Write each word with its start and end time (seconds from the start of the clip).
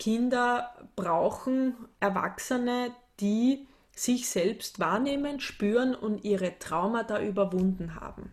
Kinder 0.00 0.70
brauchen 0.96 1.74
Erwachsene, 2.00 2.90
die 3.20 3.66
sich 3.94 4.30
selbst 4.30 4.80
wahrnehmen, 4.80 5.40
spüren 5.40 5.94
und 5.94 6.24
ihre 6.24 6.58
Traumata 6.58 7.20
überwunden 7.20 7.96
haben. 7.96 8.32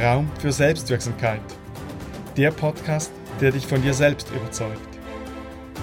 Raum 0.00 0.30
für 0.38 0.52
Selbstwirksamkeit. 0.52 1.40
Der 2.36 2.52
Podcast, 2.52 3.10
der 3.40 3.50
dich 3.50 3.66
von 3.66 3.82
dir 3.82 3.92
selbst 3.92 4.30
überzeugt. 4.30 4.89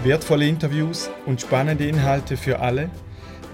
Wertvolle 0.03 0.47
Interviews 0.47 1.09
und 1.25 1.41
spannende 1.41 1.87
Inhalte 1.87 2.37
für 2.37 2.59
alle, 2.59 2.89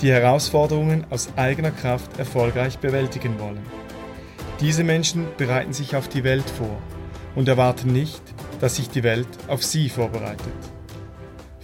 die 0.01 0.11
Herausforderungen 0.11 1.05
aus 1.09 1.29
eigener 1.35 1.71
Kraft 1.71 2.19
erfolgreich 2.19 2.79
bewältigen 2.79 3.39
wollen. 3.39 3.65
Diese 4.59 4.83
Menschen 4.83 5.27
bereiten 5.37 5.73
sich 5.73 5.95
auf 5.95 6.07
die 6.07 6.23
Welt 6.23 6.49
vor 6.49 6.81
und 7.35 7.47
erwarten 7.47 7.91
nicht, 7.91 8.21
dass 8.59 8.75
sich 8.75 8.89
die 8.89 9.03
Welt 9.03 9.27
auf 9.47 9.63
sie 9.63 9.89
vorbereitet. 9.89 10.53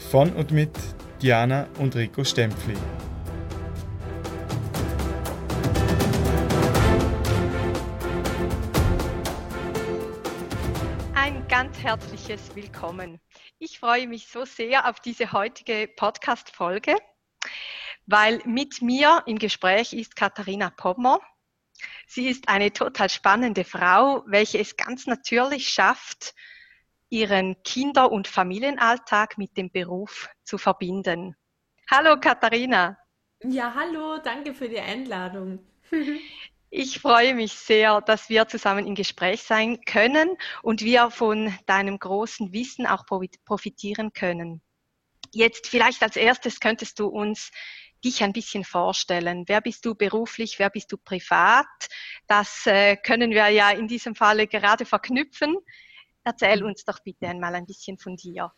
Von 0.09 0.33
und 0.33 0.51
mit 0.51 0.71
Diana 1.21 1.67
und 1.77 1.95
Rico 1.95 2.23
Stempfli. 2.23 2.75
ganz 11.49 11.77
herzliches 11.79 12.55
Willkommen. 12.55 13.19
Ich 13.61 13.77
freue 13.77 14.07
mich 14.07 14.29
so 14.29 14.45
sehr 14.45 14.87
auf 14.87 15.01
diese 15.01 15.33
heutige 15.33 15.89
Podcast-Folge, 15.93 16.95
weil 18.05 18.41
mit 18.45 18.81
mir 18.81 19.21
im 19.25 19.37
Gespräch 19.37 19.91
ist 19.91 20.15
Katharina 20.15 20.69
Pommer. 20.69 21.19
Sie 22.07 22.29
ist 22.29 22.47
eine 22.47 22.71
total 22.71 23.09
spannende 23.09 23.65
Frau, 23.65 24.23
welche 24.27 24.59
es 24.59 24.77
ganz 24.77 25.07
natürlich 25.07 25.67
schafft, 25.67 26.35
ihren 27.09 27.61
Kinder- 27.63 28.13
und 28.13 28.29
Familienalltag 28.29 29.37
mit 29.37 29.57
dem 29.57 29.69
Beruf 29.69 30.29
zu 30.45 30.57
verbinden. 30.57 31.35
Hallo 31.91 32.17
Katharina. 32.17 32.97
Ja, 33.43 33.73
hallo, 33.75 34.19
danke 34.19 34.53
für 34.53 34.69
die 34.69 34.79
Einladung. 34.79 35.59
Ich 36.71 36.99
freue 36.99 37.33
mich 37.33 37.53
sehr, 37.53 37.99
dass 38.01 38.29
wir 38.29 38.47
zusammen 38.47 38.85
im 38.85 38.93
Gespräch 38.93 39.41
sein 39.41 39.81
können 39.81 40.37
und 40.61 40.81
wir 40.81 41.09
von 41.09 41.57
deinem 41.65 41.97
großen 41.97 42.53
Wissen 42.53 42.85
auch 42.85 43.05
profitieren 43.07 44.13
können. 44.13 44.61
Jetzt 45.33 45.67
vielleicht 45.67 46.03
als 46.03 46.15
erstes 46.15 46.59
könntest 46.59 46.99
du 46.99 47.07
uns 47.07 47.49
dich 48.05 48.23
ein 48.23 48.33
bisschen 48.33 48.63
vorstellen. 48.63 49.45
Wer 49.47 49.61
bist 49.61 49.83
du 49.83 49.95
beruflich, 49.95 50.59
wer 50.59 50.69
bist 50.69 50.91
du 50.91 50.97
privat? 50.97 51.65
Das 52.27 52.67
äh, 52.67 52.95
können 52.97 53.31
wir 53.31 53.49
ja 53.49 53.71
in 53.71 53.87
diesem 53.87 54.13
Falle 54.13 54.45
gerade 54.45 54.85
verknüpfen. 54.85 55.57
Erzähl 56.23 56.63
uns 56.63 56.85
doch 56.85 56.99
bitte 56.99 57.27
einmal 57.27 57.55
ein 57.55 57.65
bisschen 57.65 57.97
von 57.97 58.15
dir. 58.15 58.53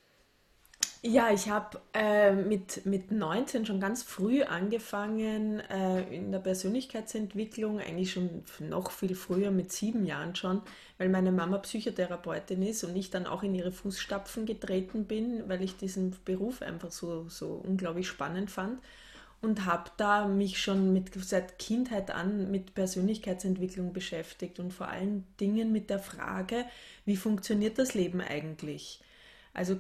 Ja, 1.04 1.32
ich 1.34 1.50
habe 1.50 1.82
äh, 1.96 2.32
mit, 2.32 2.86
mit 2.86 3.12
19 3.12 3.66
schon 3.66 3.80
ganz 3.80 4.04
früh 4.04 4.44
angefangen 4.44 5.60
äh, 5.62 6.04
in 6.16 6.32
der 6.32 6.38
Persönlichkeitsentwicklung, 6.40 7.80
eigentlich 7.80 8.12
schon 8.12 8.44
noch 8.60 8.92
viel 8.92 9.16
früher, 9.16 9.50
mit 9.50 9.72
sieben 9.72 10.06
Jahren 10.06 10.36
schon, 10.36 10.62
weil 11.00 11.10
meine 11.10 11.32
Mama 11.32 11.58
Psychotherapeutin 11.58 12.62
ist 12.62 12.84
und 12.84 12.96
ich 12.96 13.10
dann 13.10 13.26
auch 13.26 13.42
in 13.42 13.56
ihre 13.56 13.72
Fußstapfen 13.72 14.46
getreten 14.46 15.06
bin, 15.06 15.50
weil 15.50 15.64
ich 15.64 15.76
diesen 15.76 16.16
Beruf 16.24 16.62
einfach 16.62 16.92
so, 16.92 17.28
so 17.30 17.48
unglaublich 17.66 18.08
spannend 18.08 18.52
fand 18.52 18.80
und 19.42 19.66
habe 19.66 19.90
da 19.98 20.28
mich 20.28 20.62
schon 20.62 20.94
mit, 20.94 21.12
seit 21.16 21.58
Kindheit 21.58 22.12
an 22.12 22.52
mit 22.52 22.76
Persönlichkeitsentwicklung 22.76 23.92
beschäftigt 23.92 24.60
und 24.60 24.72
vor 24.72 24.88
allen 24.88 25.26
Dingen 25.40 25.72
mit 25.72 25.90
der 25.90 26.00
Frage, 26.00 26.66
wie 27.06 27.18
funktioniert 27.18 27.80
das 27.80 27.96
Leben 27.96 28.22
eigentlich? 28.22 29.02
Also 29.54 29.78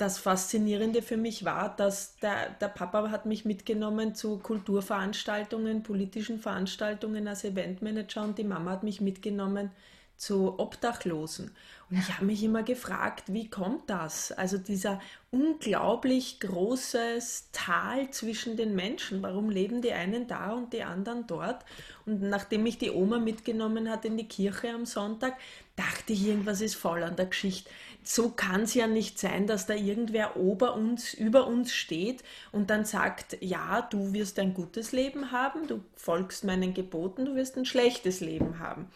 das 0.00 0.18
Faszinierende 0.18 1.02
für 1.02 1.16
mich 1.16 1.44
war, 1.44 1.76
dass 1.76 2.16
der, 2.16 2.50
der 2.60 2.68
Papa 2.68 3.10
hat 3.10 3.26
mich 3.26 3.44
mitgenommen 3.44 4.14
zu 4.14 4.38
Kulturveranstaltungen, 4.38 5.82
politischen 5.82 6.38
Veranstaltungen 6.38 7.28
als 7.28 7.44
Eventmanager 7.44 8.24
und 8.24 8.38
die 8.38 8.44
Mama 8.44 8.70
hat 8.72 8.82
mich 8.82 9.00
mitgenommen 9.00 9.70
zu 10.16 10.58
Obdachlosen. 10.58 11.50
Und 11.90 11.98
ich 11.98 12.14
habe 12.14 12.26
mich 12.26 12.42
immer 12.44 12.62
gefragt, 12.62 13.24
wie 13.28 13.48
kommt 13.48 13.88
das? 13.88 14.32
Also 14.32 14.58
dieser 14.58 15.00
unglaublich 15.30 16.38
großes 16.40 17.48
Tal 17.52 18.10
zwischen 18.10 18.56
den 18.56 18.76
Menschen. 18.76 19.22
Warum 19.22 19.50
leben 19.50 19.82
die 19.82 19.92
einen 19.92 20.28
da 20.28 20.52
und 20.52 20.72
die 20.72 20.82
anderen 20.82 21.26
dort? 21.26 21.64
Und 22.06 22.22
nachdem 22.22 22.62
mich 22.62 22.78
die 22.78 22.90
Oma 22.90 23.18
mitgenommen 23.18 23.88
hat 23.88 24.04
in 24.04 24.18
die 24.18 24.28
Kirche 24.28 24.70
am 24.70 24.84
Sonntag, 24.86 25.36
dachte 25.74 26.12
ich, 26.12 26.26
irgendwas 26.26 26.60
ist 26.60 26.76
faul 26.76 27.02
an 27.02 27.16
der 27.16 27.26
Geschichte 27.26 27.70
so 28.02 28.30
kann 28.30 28.62
es 28.62 28.74
ja 28.74 28.86
nicht 28.86 29.18
sein, 29.18 29.46
dass 29.46 29.66
da 29.66 29.74
irgendwer 29.74 30.36
ober 30.36 30.74
uns, 30.74 31.12
über 31.12 31.46
uns 31.46 31.72
steht 31.72 32.22
und 32.50 32.70
dann 32.70 32.84
sagt, 32.84 33.36
ja, 33.40 33.82
du 33.82 34.12
wirst 34.12 34.38
ein 34.38 34.54
gutes 34.54 34.92
Leben 34.92 35.32
haben, 35.32 35.66
du 35.66 35.82
folgst 35.94 36.44
meinen 36.44 36.72
Geboten, 36.72 37.26
du 37.26 37.34
wirst 37.34 37.56
ein 37.56 37.66
schlechtes 37.66 38.20
Leben 38.20 38.58
haben. 38.58 38.88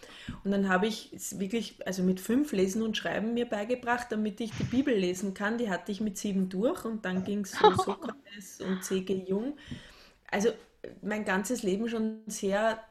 Und 0.43 0.51
dann 0.51 0.69
habe 0.69 0.87
ich 0.87 1.11
wirklich, 1.39 1.87
also 1.87 2.03
mit 2.03 2.21
fünf 2.21 2.53
Lesen 2.53 2.83
und 2.83 2.97
Schreiben 2.97 3.35
mir 3.35 3.47
beigebracht, 3.47 4.07
damit 4.11 4.41
ich 4.41 4.53
die 4.53 4.65
Bibel 4.65 4.95
lesen 4.95 5.35
kann. 5.35 5.59
Die 5.59 5.71
hatte 5.71 5.93
ich 5.93 6.01
mit 6.01 6.17
sieben 6.17 6.49
durch 6.49 6.85
und 6.85 7.05
dann 7.05 7.25
ging 7.25 7.41
es 7.41 7.53
so 7.53 7.71
Sokrates 7.75 8.61
und 8.61 8.83
C.G. 8.83 9.25
Jung. 9.29 9.57
Also 10.31 10.51
mein 11.03 11.25
ganzes 11.25 11.63
Leben 11.63 11.89
schon 11.89 12.23
sehr 12.27 12.83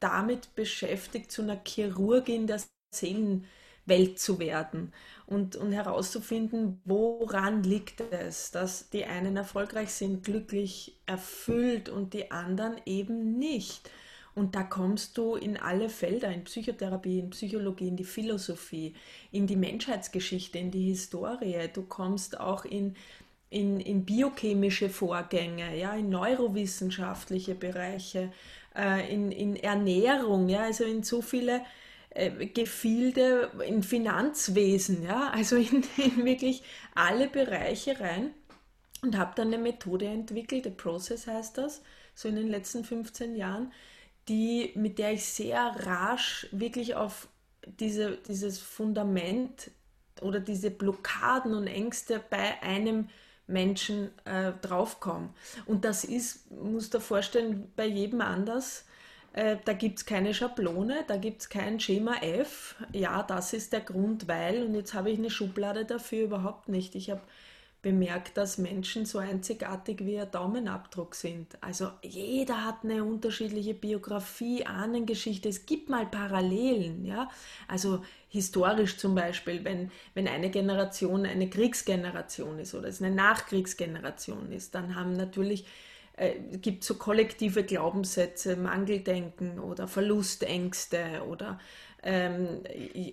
damit 0.00 0.54
beschäftigt, 0.54 1.32
zu 1.32 1.42
einer 1.42 1.60
Chirurgin 1.66 2.46
der 2.46 2.60
Seelenwelt 2.90 4.18
zu 4.18 4.38
werden 4.38 4.92
und, 5.26 5.56
und 5.56 5.72
herauszufinden, 5.72 6.80
woran 6.84 7.62
liegt 7.62 8.00
es, 8.12 8.52
dass 8.52 8.90
die 8.90 9.04
einen 9.04 9.36
erfolgreich 9.36 9.90
sind, 9.90 10.24
glücklich, 10.24 10.96
erfüllt 11.06 11.88
und 11.88 12.14
die 12.14 12.30
anderen 12.30 12.76
eben 12.86 13.38
nicht. 13.38 13.90
Und 14.36 14.54
da 14.54 14.62
kommst 14.62 15.16
du 15.16 15.34
in 15.34 15.56
alle 15.56 15.88
Felder, 15.88 16.30
in 16.30 16.44
Psychotherapie, 16.44 17.18
in 17.18 17.30
Psychologie, 17.30 17.88
in 17.88 17.96
die 17.96 18.04
Philosophie, 18.04 18.94
in 19.32 19.46
die 19.46 19.56
Menschheitsgeschichte, 19.56 20.58
in 20.58 20.70
die 20.70 20.90
Historie. 20.90 21.68
Du 21.72 21.82
kommst 21.82 22.38
auch 22.38 22.66
in, 22.66 22.94
in, 23.48 23.80
in 23.80 24.04
biochemische 24.04 24.90
Vorgänge, 24.90 25.76
ja, 25.76 25.94
in 25.94 26.10
neurowissenschaftliche 26.10 27.54
Bereiche, 27.54 28.30
äh, 28.76 29.12
in, 29.12 29.32
in 29.32 29.56
Ernährung, 29.56 30.50
ja, 30.50 30.64
also 30.64 30.84
in 30.84 31.02
so 31.02 31.22
viele 31.22 31.62
äh, 32.16 32.46
Gefilde 32.46 33.50
im 33.66 33.82
Finanzwesen, 33.82 35.02
ja, 35.02 35.30
also 35.30 35.56
in, 35.56 35.84
in 35.96 36.24
wirklich 36.24 36.62
alle 36.94 37.28
Bereiche 37.28 38.00
rein 38.00 38.32
und 39.02 39.16
habe 39.16 39.32
dann 39.36 39.48
eine 39.48 39.58
Methode 39.58 40.06
entwickelt, 40.06 40.64
The 40.64 40.70
Process 40.70 41.26
heißt 41.26 41.58
das, 41.58 41.82
so 42.14 42.28
in 42.28 42.36
den 42.36 42.48
letzten 42.48 42.84
15 42.84 43.36
Jahren, 43.36 43.72
die, 44.28 44.72
mit 44.74 44.98
der 44.98 45.12
ich 45.12 45.24
sehr 45.24 45.74
rasch 45.86 46.48
wirklich 46.50 46.94
auf 46.94 47.28
diese, 47.66 48.16
dieses 48.28 48.58
Fundament 48.58 49.70
oder 50.20 50.40
diese 50.40 50.70
Blockaden 50.70 51.54
und 51.54 51.66
Ängste 51.66 52.22
bei 52.30 52.62
einem 52.62 53.08
Menschen 53.46 54.10
äh, 54.24 54.52
draufkomme. 54.62 55.30
Und 55.66 55.84
das 55.84 56.04
ist, 56.04 56.50
muss 56.50 56.90
dir 56.90 57.00
vorstellen, 57.00 57.70
bei 57.76 57.86
jedem 57.86 58.20
anders. 58.20 58.85
Äh, 59.36 59.58
da 59.66 59.74
gibt 59.74 59.98
es 59.98 60.06
keine 60.06 60.32
Schablone, 60.32 61.04
da 61.06 61.18
gibt 61.18 61.42
es 61.42 61.48
kein 61.50 61.78
Schema 61.78 62.16
F. 62.22 62.74
Ja, 62.92 63.22
das 63.22 63.52
ist 63.52 63.72
der 63.74 63.82
Grund, 63.82 64.28
weil, 64.28 64.64
und 64.64 64.74
jetzt 64.74 64.94
habe 64.94 65.10
ich 65.10 65.18
eine 65.18 65.28
Schublade 65.30 65.84
dafür 65.84 66.24
überhaupt 66.24 66.70
nicht. 66.70 66.94
Ich 66.94 67.10
habe 67.10 67.20
bemerkt, 67.82 68.38
dass 68.38 68.56
Menschen 68.56 69.04
so 69.04 69.18
einzigartig 69.18 70.06
wie 70.06 70.18
ein 70.18 70.30
Daumenabdruck 70.30 71.14
sind. 71.14 71.58
Also 71.60 71.90
jeder 72.02 72.64
hat 72.64 72.76
eine 72.82 73.04
unterschiedliche 73.04 73.74
Biografie, 73.74 74.64
Ahnengeschichte. 74.64 75.50
Es 75.50 75.66
gibt 75.66 75.90
mal 75.90 76.06
Parallelen, 76.06 77.04
ja. 77.04 77.28
Also 77.68 78.02
historisch 78.30 78.96
zum 78.96 79.14
Beispiel, 79.14 79.64
wenn, 79.64 79.90
wenn 80.14 80.28
eine 80.28 80.48
Generation 80.48 81.26
eine 81.26 81.50
Kriegsgeneration 81.50 82.58
ist 82.58 82.74
oder 82.74 82.88
es 82.88 83.02
eine 83.02 83.14
Nachkriegsgeneration 83.14 84.50
ist, 84.50 84.74
dann 84.74 84.94
haben 84.96 85.12
natürlich 85.12 85.66
äh, 86.16 86.34
gibt 86.58 86.84
so 86.84 86.94
kollektive 86.94 87.62
Glaubenssätze, 87.62 88.56
Mangeldenken 88.56 89.58
oder 89.58 89.86
Verlustängste 89.86 91.22
oder 91.28 91.58
ähm, 92.02 92.62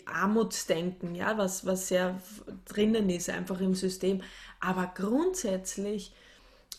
Armutsdenken, 0.06 1.16
ja, 1.16 1.38
was, 1.38 1.66
was 1.66 1.88
sehr 1.90 2.20
drinnen 2.66 3.10
ist, 3.10 3.30
einfach 3.30 3.60
im 3.60 3.76
System. 3.76 4.22
Aber 4.60 4.92
grundsätzlich 4.96 6.14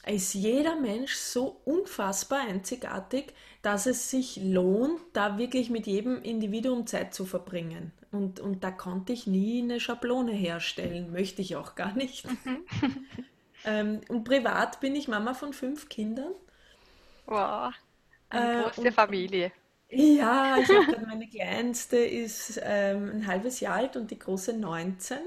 ist 0.06 0.34
jeder 0.34 0.76
Mensch 0.76 1.14
so 1.14 1.60
unfassbar 1.64 2.40
einzigartig, 2.40 3.34
dass 3.62 3.86
es 3.86 4.10
sich 4.10 4.38
lohnt, 4.42 5.00
da 5.12 5.38
wirklich 5.38 5.70
mit 5.70 5.86
jedem 5.86 6.22
Individuum 6.22 6.86
Zeit 6.86 7.14
zu 7.14 7.24
verbringen. 7.24 7.92
Und, 8.12 8.38
und 8.38 8.62
da 8.62 8.70
konnte 8.70 9.12
ich 9.12 9.26
nie 9.26 9.62
eine 9.62 9.80
Schablone 9.80 10.32
herstellen, 10.32 11.12
möchte 11.12 11.42
ich 11.42 11.56
auch 11.56 11.74
gar 11.74 11.94
nicht. 11.94 12.26
Ähm, 13.64 14.00
und 14.08 14.24
privat 14.24 14.80
bin 14.80 14.94
ich 14.94 15.08
Mama 15.08 15.34
von 15.34 15.52
fünf 15.52 15.88
Kindern. 15.88 16.32
Wow, 17.26 17.72
eine 18.30 18.60
äh, 18.60 18.70
große 18.70 18.92
Familie. 18.92 19.52
Ja, 19.90 20.58
ich 20.58 20.68
habe 20.68 21.00
meine 21.06 21.28
kleinste 21.28 21.98
ist 21.98 22.60
ähm, 22.62 23.10
ein 23.10 23.26
halbes 23.26 23.60
Jahr 23.60 23.76
alt 23.76 23.96
und 23.96 24.10
die 24.10 24.18
große 24.18 24.52
19. 24.52 25.18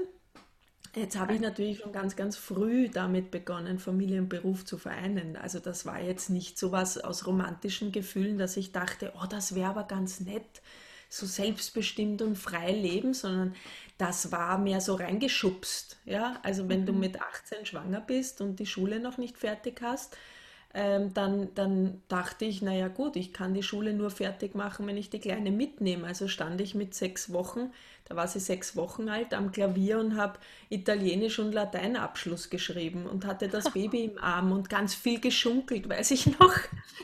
Jetzt 0.94 1.18
habe 1.18 1.34
ich 1.34 1.40
natürlich 1.40 1.78
schon 1.80 1.92
ganz, 1.92 2.16
ganz 2.16 2.36
früh 2.36 2.88
damit 2.88 3.30
begonnen, 3.30 3.78
Familie 3.78 4.20
und 4.20 4.28
Beruf 4.28 4.64
zu 4.64 4.78
vereinen. 4.78 5.36
Also 5.36 5.58
das 5.58 5.86
war 5.86 6.00
jetzt 6.00 6.30
nicht 6.30 6.58
so 6.58 6.72
was 6.72 6.98
aus 6.98 7.26
romantischen 7.26 7.92
Gefühlen, 7.92 8.38
dass 8.38 8.56
ich 8.56 8.72
dachte, 8.72 9.12
oh, 9.20 9.26
das 9.28 9.54
wäre 9.54 9.70
aber 9.70 9.84
ganz 9.84 10.20
nett, 10.20 10.62
so 11.08 11.24
selbstbestimmt 11.26 12.20
und 12.22 12.36
frei 12.36 12.72
leben, 12.72 13.14
sondern 13.14 13.54
das 13.98 14.32
war 14.32 14.58
mehr 14.58 14.80
so 14.80 14.94
reingeschubst. 14.94 15.98
Ja? 16.04 16.40
Also 16.42 16.68
wenn 16.68 16.86
du 16.86 16.92
mhm. 16.92 17.00
mit 17.00 17.20
18 17.20 17.66
schwanger 17.66 18.00
bist 18.00 18.40
und 18.40 18.58
die 18.60 18.66
Schule 18.66 19.00
noch 19.00 19.18
nicht 19.18 19.36
fertig 19.36 19.80
hast, 19.82 20.16
ähm, 20.74 21.14
dann, 21.14 21.54
dann 21.54 22.02
dachte 22.08 22.44
ich, 22.44 22.60
naja 22.62 22.88
gut, 22.88 23.16
ich 23.16 23.32
kann 23.32 23.54
die 23.54 23.62
Schule 23.62 23.94
nur 23.94 24.10
fertig 24.10 24.54
machen, 24.54 24.86
wenn 24.86 24.98
ich 24.98 25.08
die 25.10 25.18
Kleine 25.18 25.50
mitnehme. 25.50 26.06
Also 26.06 26.28
stand 26.28 26.60
ich 26.60 26.74
mit 26.74 26.94
sechs 26.94 27.32
Wochen, 27.32 27.72
da 28.04 28.16
war 28.16 28.28
sie 28.28 28.38
sechs 28.38 28.76
Wochen 28.76 29.08
alt, 29.08 29.32
am 29.34 29.50
Klavier 29.50 29.98
und 29.98 30.16
habe 30.16 30.38
Italienisch 30.68 31.38
und 31.38 31.52
Lateinabschluss 31.52 32.50
geschrieben 32.50 33.06
und 33.06 33.24
hatte 33.24 33.48
das 33.48 33.70
Baby 33.72 34.04
im 34.04 34.18
Arm 34.18 34.52
und 34.52 34.68
ganz 34.68 34.94
viel 34.94 35.20
geschunkelt, 35.20 35.88
weiß 35.88 36.10
ich 36.10 36.38
noch. 36.38 36.54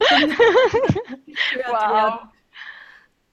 wow. 1.68 2.28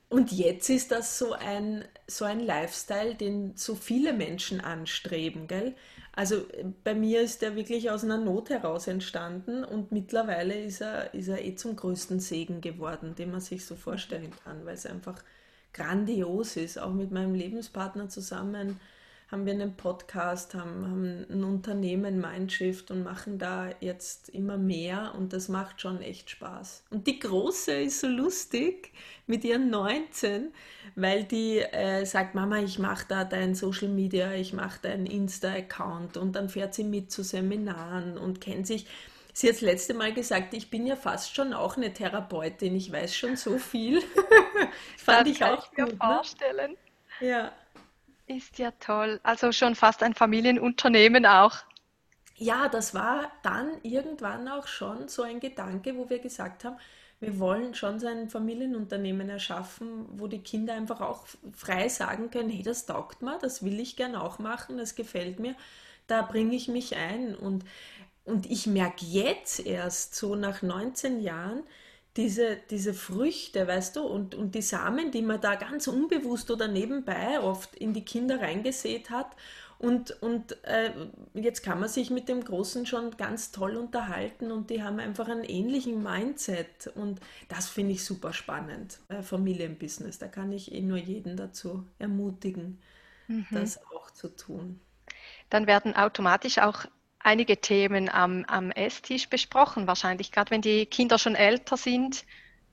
Und 0.08 0.32
jetzt 0.32 0.70
ist 0.70 0.92
das 0.92 1.18
so 1.18 1.34
ein, 1.34 1.86
so 2.12 2.26
ein 2.26 2.40
Lifestyle, 2.40 3.16
den 3.16 3.54
so 3.56 3.76
viele 3.76 4.14
Menschen 4.14 4.62
anstreben, 4.62 5.48
gell? 5.48 5.76
Also 6.14 6.36
äh, 6.36 6.66
bei 6.84 6.94
mir 6.94 7.22
ist 7.22 7.42
der 7.42 7.56
wirklich 7.56 7.90
aus 7.90 8.04
einer 8.04 8.18
Not 8.18 8.50
heraus 8.50 8.88
entstanden 8.88 9.64
und 9.64 9.92
mittlerweile 9.92 10.56
ist 10.56 10.82
er, 10.82 11.14
ist 11.14 11.30
er 11.30 11.44
eh 11.44 11.56
zum 11.56 11.76
größten 11.76 12.20
Segen 12.20 12.62
geworden, 12.62 13.16
den 13.16 13.32
man 13.32 13.42
sich 13.42 13.66
so 13.66 13.76
vorstellen 13.76 14.32
kann, 14.44 14.66
weil 14.66 14.76
es 14.76 14.86
einfach 14.86 15.24
grandios 15.74 16.58
ist, 16.58 16.78
auch 16.78 16.94
mit 16.94 17.12
meinem 17.12 17.34
Lebenspartner 17.34 18.10
zusammen 18.10 18.80
haben 19.32 19.46
wir 19.46 19.54
einen 19.54 19.78
Podcast, 19.78 20.54
haben, 20.56 20.86
haben 20.86 21.26
ein 21.30 21.44
Unternehmen 21.46 22.20
Mindshift 22.20 22.92
und 22.92 23.04
machen 23.04 23.40
da 23.40 23.70
jetzt 23.80 24.28
immer 24.28 24.58
mehr 24.58 25.14
und 25.18 25.32
das 25.32 25.48
macht 25.48 25.80
schon 25.80 26.02
echt 26.02 26.30
Spaß. 26.30 26.84
Und 26.90 27.08
die 27.08 27.18
Große 27.18 27.72
ist 27.72 28.02
so 28.02 28.08
lustig 28.08 28.92
mit 29.32 29.46
ihren 29.46 29.70
19, 29.70 30.54
weil 30.96 31.24
die 31.24 31.60
äh, 31.60 32.06
sagt, 32.06 32.36
Mama, 32.36 32.58
ich 32.58 32.78
mache 32.80 33.06
da 33.08 33.24
dein 33.24 33.56
Social 33.56 33.88
Media, 33.88 34.34
ich 34.34 34.52
mache 34.52 34.82
deinen 34.82 35.06
Insta-Account 35.06 36.18
und 36.18 36.34
dann 36.34 36.50
fährt 36.50 36.74
sie 36.74 36.84
mit 36.84 37.12
zu 37.12 37.24
Seminaren 37.24 38.18
und 38.18 38.42
kennt 38.42 38.68
sich. 38.68 38.86
Sie 39.34 39.48
hat 39.48 39.56
das 39.56 39.62
letzte 39.62 39.94
Mal 39.94 40.14
gesagt, 40.14 40.54
ich 40.54 40.70
bin 40.70 40.86
ja 40.86 40.98
fast 40.98 41.34
schon 41.34 41.54
auch 41.54 41.78
eine 41.78 41.94
Therapeutin, 41.94 42.76
ich 42.76 42.92
weiß 42.92 43.16
schon 43.16 43.38
so 43.38 43.58
viel. 43.58 44.02
Fand 44.98 45.22
das 45.22 45.28
ich 45.30 45.44
auch 45.46 45.72
ich 45.72 45.78
mir 45.78 45.86
gut, 45.86 45.94
ne? 45.94 46.00
vorstellen. 46.00 46.78
Ne? 47.22 47.28
Ja. 47.28 47.52
Ist 48.28 48.60
ja 48.60 48.72
toll. 48.72 49.22
Also 49.24 49.54
schon 49.54 49.76
fast 49.76 50.04
ein 50.04 50.14
Familienunternehmen 50.14 51.26
auch. 51.26 51.56
Ja, 52.36 52.68
das 52.68 52.94
war 52.94 53.32
dann 53.44 53.72
irgendwann 53.84 54.50
auch 54.50 54.68
schon 54.68 55.08
so 55.08 55.22
ein 55.22 55.40
Gedanke, 55.40 55.96
wo 55.96 56.10
wir 56.10 56.20
gesagt 56.20 56.66
haben, 56.66 56.76
wir 57.22 57.40
wollen 57.40 57.76
schon 57.76 58.00
so 58.00 58.08
ein 58.08 58.30
Familienunternehmen 58.30 59.30
erschaffen, 59.30 60.08
wo 60.14 60.28
die 60.28 60.42
Kinder 60.42 60.74
einfach 60.74 61.02
auch 61.02 61.26
frei 61.54 61.88
sagen 61.88 62.32
können, 62.32 62.50
hey, 62.50 62.64
das 62.64 62.88
taugt 62.88 63.22
mir, 63.22 63.38
das 63.40 63.64
will 63.64 63.80
ich 63.80 63.96
gern 63.96 64.16
auch 64.16 64.40
machen, 64.40 64.78
das 64.78 64.96
gefällt 64.96 65.40
mir, 65.40 65.56
da 66.08 66.24
bringe 66.24 66.56
ich 66.56 66.68
mich 66.68 66.96
ein. 66.96 67.36
Und, 67.36 67.64
und 68.26 68.50
ich 68.50 68.66
merke 68.66 69.06
jetzt 69.06 69.64
erst 69.66 70.16
so 70.16 70.36
nach 70.36 70.64
19 70.64 71.22
Jahren, 71.22 71.64
diese, 72.18 72.58
diese 72.72 72.94
Früchte, 72.96 73.68
weißt 73.68 73.96
du, 73.98 74.02
und, 74.02 74.34
und 74.34 74.56
die 74.56 74.64
Samen, 74.64 75.12
die 75.12 75.22
man 75.22 75.40
da 75.40 75.56
ganz 75.56 75.88
unbewusst 75.88 76.50
oder 76.50 76.68
nebenbei 76.68 77.40
oft 77.40 77.76
in 77.76 77.94
die 77.94 78.04
Kinder 78.04 78.42
reingesät 78.42 79.12
hat. 79.12 79.28
Und, 79.82 80.12
und 80.22 80.64
äh, 80.64 80.92
jetzt 81.34 81.64
kann 81.64 81.80
man 81.80 81.90
sich 81.90 82.12
mit 82.12 82.30
dem 82.30 82.46
Großen 82.46 82.86
schon 82.86 83.18
ganz 83.18 83.52
toll 83.52 83.76
unterhalten 83.76 84.52
und 84.52 84.70
die 84.70 84.84
haben 84.84 85.00
einfach 85.00 85.28
einen 85.28 85.44
ähnlichen 85.44 86.04
Mindset. 86.04 86.86
Und 86.94 87.20
das 87.50 87.68
finde 87.68 87.94
ich 87.94 88.06
super 88.06 88.32
spannend 88.32 89.00
bei 89.08 89.24
Familienbusiness. 89.24 90.20
Da 90.20 90.28
kann 90.28 90.52
ich 90.52 90.72
eh 90.72 90.82
nur 90.82 91.00
jeden 91.00 91.36
dazu 91.36 91.88
ermutigen, 91.98 92.80
mhm. 93.28 93.48
das 93.50 93.84
auch 93.88 94.12
zu 94.12 94.28
tun. 94.36 94.80
Dann 95.50 95.66
werden 95.66 95.96
automatisch 95.96 96.60
auch 96.60 96.86
einige 97.18 97.58
Themen 97.58 98.08
am, 98.08 98.46
am 98.46 98.70
Esstisch 98.70 99.30
besprochen. 99.30 99.88
Wahrscheinlich, 99.88 100.32
gerade 100.32 100.52
wenn 100.52 100.62
die 100.62 100.86
Kinder 100.86 101.18
schon 101.18 101.34
älter 101.34 101.76
sind, 101.76 102.24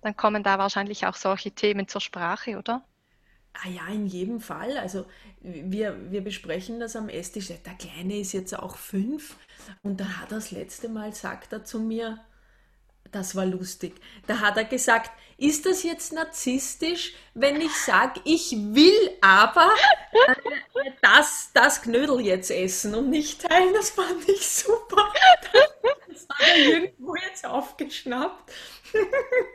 dann 0.03 0.15
kommen 0.15 0.43
da 0.43 0.59
wahrscheinlich 0.59 1.07
auch 1.07 1.15
solche 1.15 1.53
Themen 1.53 1.89
zur 1.89 2.03
Sprache, 2.03 2.59
oder? 2.59 2.85
Ah 3.53 3.69
ja, 3.69 3.89
in 3.89 4.07
jedem 4.07 4.41
Fall. 4.41 4.79
Also 4.79 5.05
wir, 5.41 6.11
wir 6.11 6.23
besprechen 6.23 6.81
das 6.81 6.95
am 6.95 7.09
Esstisch. 7.09 7.49
Der 7.49 7.75
Kleine 7.75 8.19
ist 8.19 8.33
jetzt 8.33 8.57
auch 8.57 8.77
fünf 8.77 9.37
und 9.83 10.01
da 10.01 10.05
hat 10.21 10.31
er 10.31 10.37
das 10.37 10.51
letzte 10.51 10.89
Mal, 10.89 11.13
sagt 11.13 11.53
er 11.53 11.65
zu 11.65 11.81
mir, 11.81 12.19
das 13.11 13.35
war 13.35 13.47
lustig. 13.47 13.95
Da 14.27 14.41
hat 14.41 14.57
er 14.57 14.65
gesagt, 14.65 15.11
ist 15.37 15.67
das 15.67 15.83
jetzt 15.83 16.13
narzisstisch, 16.13 17.15
wenn 17.35 17.61
ich 17.61 17.73
sage, 17.73 18.21
ich 18.25 18.53
will 18.53 19.11
aber 19.21 19.71
äh, 20.13 20.91
das, 21.01 21.51
das 21.55 21.83
Knödel 21.83 22.21
jetzt 22.21 22.51
essen 22.51 22.95
und 22.95 23.09
nicht 23.11 23.43
teilen? 23.43 23.73
Das 23.73 23.91
fand 23.91 24.29
ich 24.29 24.47
super. 24.47 25.13
Das 26.09 26.27
hat 26.29 26.49
er 26.49 26.57
irgendwo 26.57 27.15
jetzt 27.17 27.47
aufgeschnappt. 27.47 28.53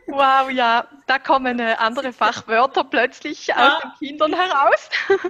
Wow, 0.08 0.50
ja, 0.52 0.88
da 1.08 1.20
kommen 1.20 1.60
äh, 1.60 1.76
andere 1.78 2.14
Fachwörter 2.14 2.84
plötzlich 2.84 3.48
ja. 3.48 3.78
aus 3.78 3.82
den 3.82 4.08
Kindern 4.08 4.34
heraus. 4.34 4.90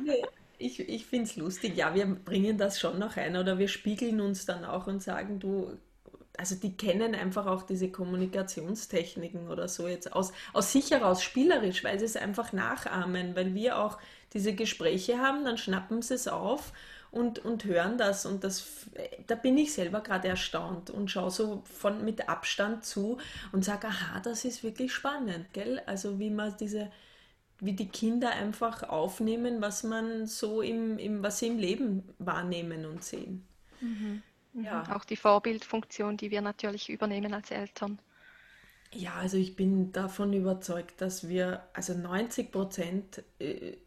Ich, 0.59 0.79
ich 0.79 1.05
finde 1.05 1.25
es 1.25 1.35
lustig, 1.35 1.75
ja, 1.75 1.93
wir 1.93 2.05
bringen 2.05 2.57
das 2.57 2.79
schon 2.79 2.97
noch 2.97 3.17
ein 3.17 3.35
oder 3.35 3.59
wir 3.59 3.67
spiegeln 3.67 4.21
uns 4.21 4.45
dann 4.45 4.63
auch 4.63 4.87
und 4.87 5.03
sagen, 5.03 5.37
du 5.37 5.77
also 6.37 6.55
die 6.55 6.75
kennen 6.75 7.15
einfach 7.15 7.45
auch 7.45 7.63
diese 7.63 7.91
Kommunikationstechniken 7.91 9.49
oder 9.49 9.67
so 9.67 9.87
jetzt 9.87 10.13
aus, 10.13 10.33
aus 10.53 10.71
sich 10.71 10.91
heraus 10.91 11.21
spielerisch, 11.21 11.83
weil 11.83 11.99
sie 11.99 12.05
es 12.05 12.15
einfach 12.15 12.53
nachahmen, 12.53 13.35
weil 13.35 13.53
wir 13.53 13.77
auch 13.77 13.99
diese 14.33 14.53
Gespräche 14.53 15.19
haben, 15.19 15.45
dann 15.45 15.57
schnappen 15.57 16.01
sie 16.01 16.15
es 16.15 16.27
auf 16.27 16.73
und, 17.13 17.45
und 17.45 17.63
hören 17.65 17.97
das 17.97 18.25
und 18.25 18.43
das, 18.43 18.87
da 19.27 19.35
bin 19.35 19.55
ich 19.57 19.71
selber 19.71 20.01
gerade 20.01 20.27
erstaunt 20.27 20.89
und 20.89 21.11
schaue 21.11 21.29
so 21.29 21.61
von, 21.65 22.03
mit 22.03 22.27
Abstand 22.27 22.85
zu 22.85 23.19
und 23.51 23.63
sage, 23.63 23.87
aha, 23.87 24.19
das 24.19 24.45
ist 24.45 24.63
wirklich 24.63 24.91
spannend, 24.91 25.53
gell? 25.53 25.79
Also 25.85 26.17
wie 26.17 26.31
man 26.31 26.57
diese, 26.57 26.91
wie 27.59 27.73
die 27.73 27.87
Kinder 27.87 28.31
einfach 28.31 28.81
aufnehmen, 28.89 29.61
was 29.61 29.83
man 29.83 30.25
so 30.25 30.63
im, 30.63 30.97
im 30.97 31.21
was 31.21 31.37
sie 31.37 31.47
im 31.47 31.59
Leben 31.59 32.03
wahrnehmen 32.17 32.87
und 32.87 33.03
sehen. 33.03 33.45
Mhm. 33.79 34.23
Ja. 34.53 34.95
Auch 34.95 35.05
die 35.05 35.15
Vorbildfunktion, 35.15 36.17
die 36.17 36.31
wir 36.31 36.41
natürlich 36.41 36.89
übernehmen 36.89 37.33
als 37.33 37.51
Eltern. 37.51 37.99
Ja, 38.95 39.15
also 39.15 39.37
ich 39.37 39.55
bin 39.55 39.91
davon 39.91 40.33
überzeugt, 40.33 41.01
dass 41.01 41.27
wir, 41.27 41.63
also 41.73 41.93
90 41.93 42.51
Prozent 42.51 43.23
äh, 43.39 43.77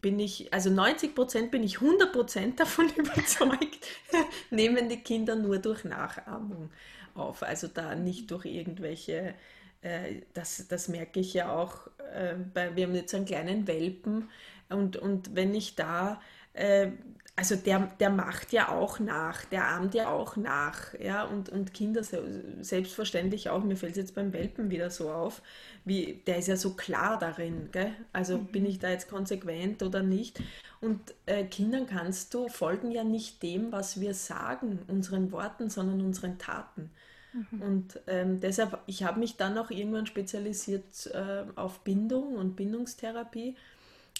bin 0.00 0.18
ich, 0.18 0.52
also 0.52 0.70
90 0.70 1.14
Prozent 1.14 1.50
bin 1.50 1.62
ich 1.62 1.80
100 1.80 2.12
Prozent 2.12 2.60
davon 2.60 2.88
überzeugt, 2.96 3.86
nehmen 4.50 4.88
die 4.88 5.00
Kinder 5.00 5.36
nur 5.36 5.58
durch 5.58 5.84
Nachahmung 5.84 6.70
auf. 7.14 7.42
Also 7.42 7.68
da 7.68 7.94
nicht 7.94 8.30
durch 8.30 8.46
irgendwelche, 8.46 9.34
äh, 9.82 10.22
das, 10.34 10.66
das 10.68 10.88
merke 10.88 11.20
ich 11.20 11.34
ja 11.34 11.52
auch, 11.54 11.86
äh, 12.12 12.34
bei, 12.52 12.74
wir 12.74 12.86
haben 12.86 12.94
jetzt 12.94 13.14
einen 13.14 13.26
kleinen 13.26 13.66
Welpen 13.66 14.28
und, 14.68 14.96
und 14.96 15.34
wenn 15.36 15.54
ich 15.54 15.76
da 15.76 16.20
äh, 16.52 16.90
also 17.38 17.54
der, 17.54 17.88
der 18.00 18.10
macht 18.10 18.52
ja 18.52 18.68
auch 18.68 18.98
nach, 18.98 19.44
der 19.44 19.68
ahmt 19.68 19.94
ja 19.94 20.08
auch 20.08 20.36
nach, 20.36 20.92
ja, 20.98 21.22
und, 21.22 21.48
und 21.48 21.72
Kinder 21.72 22.02
selbstverständlich 22.02 23.48
auch, 23.48 23.62
mir 23.62 23.76
fällt 23.76 23.92
es 23.92 23.98
jetzt 23.98 24.16
beim 24.16 24.32
Welpen 24.32 24.70
wieder 24.70 24.90
so 24.90 25.12
auf, 25.12 25.40
wie, 25.84 26.20
der 26.26 26.38
ist 26.38 26.48
ja 26.48 26.56
so 26.56 26.74
klar 26.74 27.16
darin, 27.16 27.68
gell? 27.70 27.92
also 28.12 28.38
mhm. 28.38 28.46
bin 28.46 28.66
ich 28.66 28.80
da 28.80 28.90
jetzt 28.90 29.08
konsequent 29.08 29.84
oder 29.84 30.02
nicht 30.02 30.42
und 30.80 31.14
äh, 31.26 31.44
Kindern 31.44 31.86
kannst 31.86 32.34
du, 32.34 32.48
folgen 32.48 32.90
ja 32.90 33.04
nicht 33.04 33.40
dem, 33.44 33.70
was 33.70 34.00
wir 34.00 34.14
sagen, 34.14 34.80
unseren 34.88 35.30
Worten, 35.30 35.70
sondern 35.70 36.00
unseren 36.00 36.38
Taten. 36.38 36.90
Mhm. 37.32 37.62
Und 37.62 38.00
ähm, 38.08 38.40
deshalb, 38.40 38.80
ich 38.86 39.04
habe 39.04 39.20
mich 39.20 39.36
dann 39.36 39.58
auch 39.58 39.70
irgendwann 39.70 40.06
spezialisiert 40.06 41.06
äh, 41.14 41.44
auf 41.54 41.84
Bindung 41.84 42.34
und 42.34 42.56
Bindungstherapie 42.56 43.54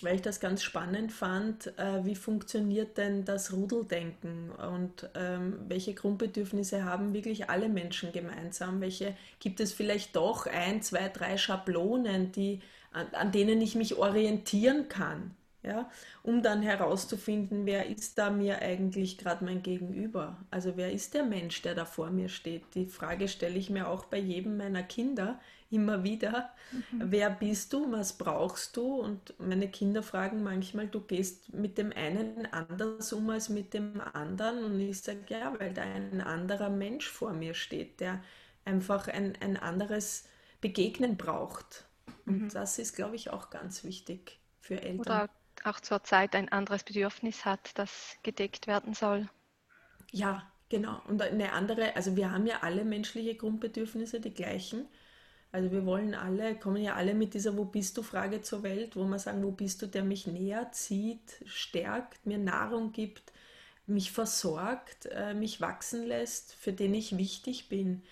weil 0.02 0.17
ich 0.17 0.23
das 0.23 0.40
ganz 0.40 0.62
spannend 0.62 1.12
fand, 1.12 1.67
äh, 1.78 2.05
wie 2.05 2.14
funktioniert 2.14 2.99
denn 2.99 3.25
das 3.25 3.52
Rudeldenken 3.52 4.50
und 4.50 5.09
ähm, 5.14 5.61
welche 5.69 5.95
Grundbedürfnisse 5.95 6.85
haben 6.85 7.14
wirklich 7.14 7.49
alle 7.50 7.69
Menschen 7.69 8.12
gemeinsam? 8.12 8.81
Welche 8.81 9.17
gibt 9.40 9.61
es 9.61 9.73
vielleicht 9.73 10.17
doch 10.17 10.47
ein, 10.47 10.83
zwei, 10.83 11.09
drei 11.09 11.37
Schablonen, 11.37 12.33
die, 12.33 12.61
an, 12.93 13.07
an 13.12 13.33
denen 13.33 13.61
ich 13.61 13.75
mich 13.75 13.97
orientieren 13.97 14.88
kann? 14.88 15.35
Ja, 15.62 15.91
um 16.23 16.43
dann 16.43 16.62
herauszufinden, 16.62 17.67
wer 17.67 17.87
ist 17.87 18.17
da 18.19 18.31
mir 18.31 18.61
eigentlich 18.62 19.19
gerade 19.19 19.45
mein 19.45 19.62
Gegenüber? 19.62 20.37
Also 20.50 20.77
wer 20.77 20.93
ist 20.93 21.15
der 21.15 21.25
Mensch, 21.25 21.62
der 21.62 21.75
da 21.75 21.85
vor 21.85 22.11
mir 22.11 22.29
steht? 22.29 22.62
Die 22.75 22.87
Frage 22.87 23.29
stelle 23.29 23.59
ich 23.59 23.69
mir 23.69 23.88
auch 23.88 24.05
bei 24.05 24.19
jedem 24.19 24.57
meiner 24.57 24.83
Kinder 24.83 25.41
immer 25.71 26.05
wieder. 26.05 26.50
Mhm. 26.73 27.11
Wer 27.11 27.31
bist 27.31 27.73
du? 27.73 27.91
Was 27.93 28.17
brauchst 28.17 28.77
du? 28.77 28.95
Und 28.95 29.35
meine 29.38 29.69
Kinder 29.69 30.03
fragen 30.03 30.43
manchmal, 30.43 30.87
du 30.87 31.00
gehst 31.00 31.53
mit 31.53 31.77
dem 31.77 31.93
einen 31.93 32.47
anders 32.53 33.12
um 33.12 33.29
als 33.31 33.49
mit 33.49 33.75
dem 33.75 34.00
anderen. 34.00 34.65
Und 34.65 34.81
ich 34.81 35.00
sage, 35.00 35.21
ja, 35.29 35.59
weil 35.59 35.75
da 35.75 35.83
ein 35.83 36.21
anderer 36.21 36.71
Mensch 36.71 37.09
vor 37.09 37.33
mir 37.33 37.55
steht, 37.55 38.00
der 38.00 38.23
einfach 38.65 39.09
ein, 39.09 39.37
ein 39.41 39.57
anderes 39.57 40.25
Begegnen 40.61 41.17
braucht. 41.17 41.85
Und 42.27 42.43
mhm. 42.43 42.49
das 42.50 42.79
ist, 42.79 42.95
glaube 42.95 43.17
ich, 43.17 43.31
auch 43.31 43.50
ganz 43.50 43.85
wichtig 43.85 44.38
für 44.61 44.81
Eltern. 44.81 45.00
Oder 45.00 45.31
auch 45.65 45.81
zur 45.81 46.05
Zeit 46.05 46.35
ein 46.35 46.50
anderes 46.50 46.85
Bedürfnis 46.85 47.45
hat, 47.45 47.71
das 47.75 48.17
gedeckt 48.23 48.67
werden 48.67 48.95
soll. 48.95 49.29
Ja, 50.11 50.50
genau. 50.69 51.00
Und 51.07 51.21
eine 51.23 51.53
andere, 51.53 51.97
also 51.97 52.17
wir 52.17 52.31
haben 52.31 52.47
ja 52.47 52.59
alle 52.62 52.85
menschliche 52.85 53.35
Grundbedürfnisse, 53.35 54.21
die 54.21 54.33
gleichen. 54.33 54.87
Also 55.50 55.71
wir 55.73 55.87
wollen 55.87 56.15
alle, 56.15 56.57
kommen 56.57 56.83
ja 56.83 56.95
alle 56.95 57.15
mit 57.15 57.35
dieser 57.35 57.57
Wo 57.57 57.65
bist 57.65 57.97
du 57.97 58.03
Frage 58.03 58.43
zur 58.43 58.62
Welt, 58.62 58.97
wo 58.97 59.05
wir 59.05 59.19
sagen, 59.19 59.43
wo 59.43 59.50
bist 59.50 59.81
du, 59.81 59.87
der 59.87 60.05
mich 60.05 60.27
näher 60.27 60.71
zieht, 60.73 61.43
stärkt, 61.47 62.27
mir 62.27 62.38
Nahrung 62.38 62.93
gibt, 62.93 63.33
mich 63.87 64.12
versorgt, 64.12 65.07
äh, 65.07 65.33
mich 65.33 65.61
wachsen 65.62 66.05
lässt, 66.07 66.55
für 66.55 66.73
den 66.75 66.95
ich 66.95 67.17
wichtig 67.17 67.71
bin, 67.71 68.03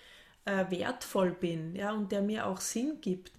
äh, 0.46 0.64
wertvoll 0.70 1.32
bin, 1.32 1.76
ja, 1.76 1.92
und 1.92 2.10
der 2.10 2.22
mir 2.22 2.46
auch 2.46 2.60
Sinn 2.60 3.02
gibt 3.02 3.32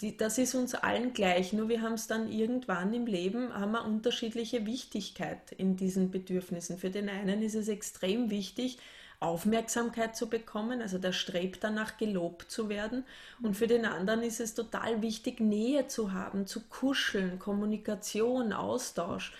die, 0.00 0.16
das 0.16 0.38
ist 0.38 0.54
uns 0.54 0.74
allen 0.74 1.12
gleich, 1.12 1.52
nur 1.52 1.68
wir 1.68 1.82
haben 1.82 1.94
es 1.94 2.06
dann 2.06 2.30
irgendwann 2.30 2.94
im 2.94 3.06
Leben, 3.06 3.52
haben 3.54 3.72
wir 3.72 3.84
unterschiedliche 3.84 4.66
Wichtigkeit 4.66 5.52
in 5.52 5.76
diesen 5.76 6.10
Bedürfnissen. 6.10 6.78
Für 6.78 6.90
den 6.90 7.08
einen 7.08 7.42
ist 7.42 7.54
es 7.54 7.68
extrem 7.68 8.30
wichtig, 8.30 8.78
Aufmerksamkeit 9.20 10.16
zu 10.16 10.28
bekommen, 10.28 10.80
also 10.80 10.98
der 10.98 11.12
strebt 11.12 11.64
danach, 11.64 11.96
gelobt 11.96 12.50
zu 12.50 12.68
werden. 12.68 13.04
Und 13.42 13.56
für 13.56 13.66
den 13.66 13.84
anderen 13.84 14.22
ist 14.22 14.38
es 14.38 14.54
total 14.54 15.02
wichtig, 15.02 15.40
Nähe 15.40 15.88
zu 15.88 16.12
haben, 16.12 16.46
zu 16.46 16.60
kuscheln, 16.68 17.38
Kommunikation, 17.38 18.52
Austausch. 18.52 19.32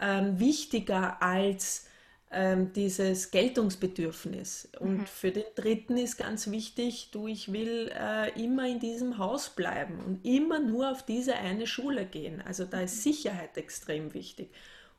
Ähm, 0.00 0.40
wichtiger 0.40 1.22
als 1.22 1.86
ähm, 2.32 2.72
dieses 2.72 3.30
Geltungsbedürfnis. 3.30 4.68
Und 4.78 4.98
mhm. 4.98 5.06
für 5.06 5.32
den 5.32 5.44
dritten 5.56 5.96
ist 5.96 6.16
ganz 6.16 6.50
wichtig, 6.50 7.10
du, 7.10 7.26
ich 7.26 7.52
will 7.52 7.90
äh, 7.92 8.30
immer 8.40 8.68
in 8.68 8.78
diesem 8.78 9.18
Haus 9.18 9.50
bleiben 9.50 9.98
und 10.00 10.24
immer 10.24 10.60
nur 10.60 10.90
auf 10.90 11.04
diese 11.04 11.34
eine 11.34 11.66
Schule 11.66 12.06
gehen. 12.06 12.40
Also 12.40 12.64
da 12.64 12.80
ist 12.80 12.96
mhm. 12.96 13.12
Sicherheit 13.12 13.56
extrem 13.56 14.14
wichtig. 14.14 14.50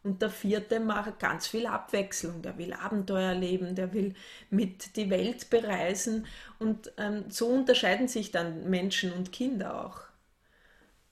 Und 0.04 0.22
der 0.22 0.32
vierte 0.32 0.80
macht 0.80 1.20
ganz 1.20 1.48
viel 1.48 1.68
Abwechslung. 1.68 2.42
Der 2.42 2.58
will 2.58 2.74
Abenteuer 2.74 3.30
erleben, 3.30 3.76
der 3.76 3.94
will 3.94 4.16
mit 4.50 4.96
die 4.96 5.10
Welt 5.10 5.50
bereisen. 5.50 6.26
Und 6.58 6.92
ähm, 6.98 7.26
so 7.30 7.48
unterscheiden 7.48 8.08
sich 8.08 8.32
dann 8.32 8.70
Menschen 8.70 9.14
und 9.14 9.32
Kinder 9.32 9.86
auch. 9.86 10.02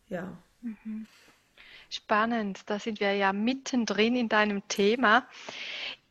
Ja. 0.09 0.37
Mhm. 0.61 1.05
Spannend, 1.91 2.61
da 2.67 2.77
sind 2.77 2.99
wir 2.99 3.13
ja 3.13 3.33
mittendrin 3.33 4.15
in 4.15 4.29
deinem 4.29 4.67
Thema. 4.67 5.27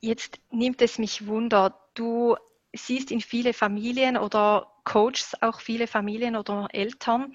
Jetzt 0.01 0.41
nimmt 0.51 0.81
es 0.83 0.99
mich 0.99 1.27
Wunder, 1.27 1.79
du 1.95 2.37
siehst 2.75 3.11
in 3.11 3.21
viele 3.21 3.53
Familien 3.53 4.17
oder 4.17 4.73
coachst 4.85 5.43
auch 5.43 5.61
viele 5.61 5.87
Familien 5.87 6.37
oder 6.37 6.69
Eltern. 6.73 7.35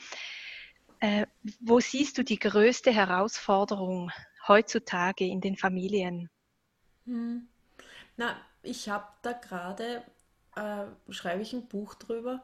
Äh, 1.00 1.28
wo 1.60 1.80
siehst 1.80 2.18
du 2.18 2.24
die 2.24 2.40
größte 2.40 2.92
Herausforderung 2.92 4.12
heutzutage 4.48 5.24
in 5.26 5.40
den 5.40 5.56
Familien? 5.56 6.32
Hm. 7.06 7.48
Na, 8.18 8.36
ich 8.64 8.90
habe 8.90 9.08
da 9.24 9.34
gerade, 9.34 10.04
äh, 10.56 10.86
schreibe 11.14 11.42
ich 11.44 11.54
ein 11.54 11.68
Buch 11.68 11.96
drüber, 11.96 12.44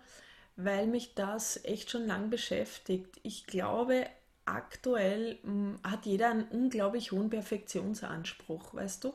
weil 0.57 0.88
mich 0.88 1.15
das 1.15 1.63
echt 1.65 1.91
schon 1.91 2.07
lang 2.07 2.29
beschäftigt. 2.29 3.19
Ich 3.23 3.47
glaube, 3.47 4.07
aktuell 4.45 5.39
mh, 5.43 5.49
hm, 5.51 5.79
hat 5.83 6.05
jeder 6.05 6.31
einen 6.31 6.47
unglaublich 6.49 7.11
hohen 7.11 7.29
Perfektionsanspruch, 7.29 8.73
weißt 8.73 9.03
du? 9.05 9.13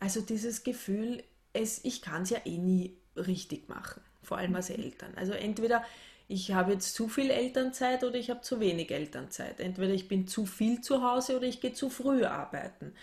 Also 0.00 0.20
dieses 0.20 0.64
Gefühl, 0.64 1.22
es, 1.52 1.84
ich 1.84 2.02
kann 2.02 2.22
es 2.22 2.30
ja 2.30 2.38
eh 2.44 2.58
nie 2.58 2.96
richtig 3.16 3.68
machen, 3.68 4.02
vor 4.22 4.38
allem 4.38 4.56
als 4.56 4.70
Eltern. 4.70 5.12
Also 5.16 5.32
entweder 5.32 5.84
ich 6.26 6.52
habe 6.52 6.72
jetzt 6.72 6.94
zu 6.94 7.08
viel 7.08 7.28
Elternzeit 7.30 8.04
oder 8.04 8.14
ich 8.14 8.30
habe 8.30 8.40
zu 8.40 8.60
wenig 8.60 8.92
Elternzeit. 8.92 9.58
Entweder 9.58 9.92
ich 9.92 10.06
bin 10.06 10.28
zu 10.28 10.46
viel 10.46 10.80
zu 10.80 11.02
Hause 11.02 11.36
oder 11.36 11.46
ich 11.46 11.60
gehe 11.60 11.72
zu 11.72 11.90
früh 11.90 12.24
arbeiten. 12.24 12.94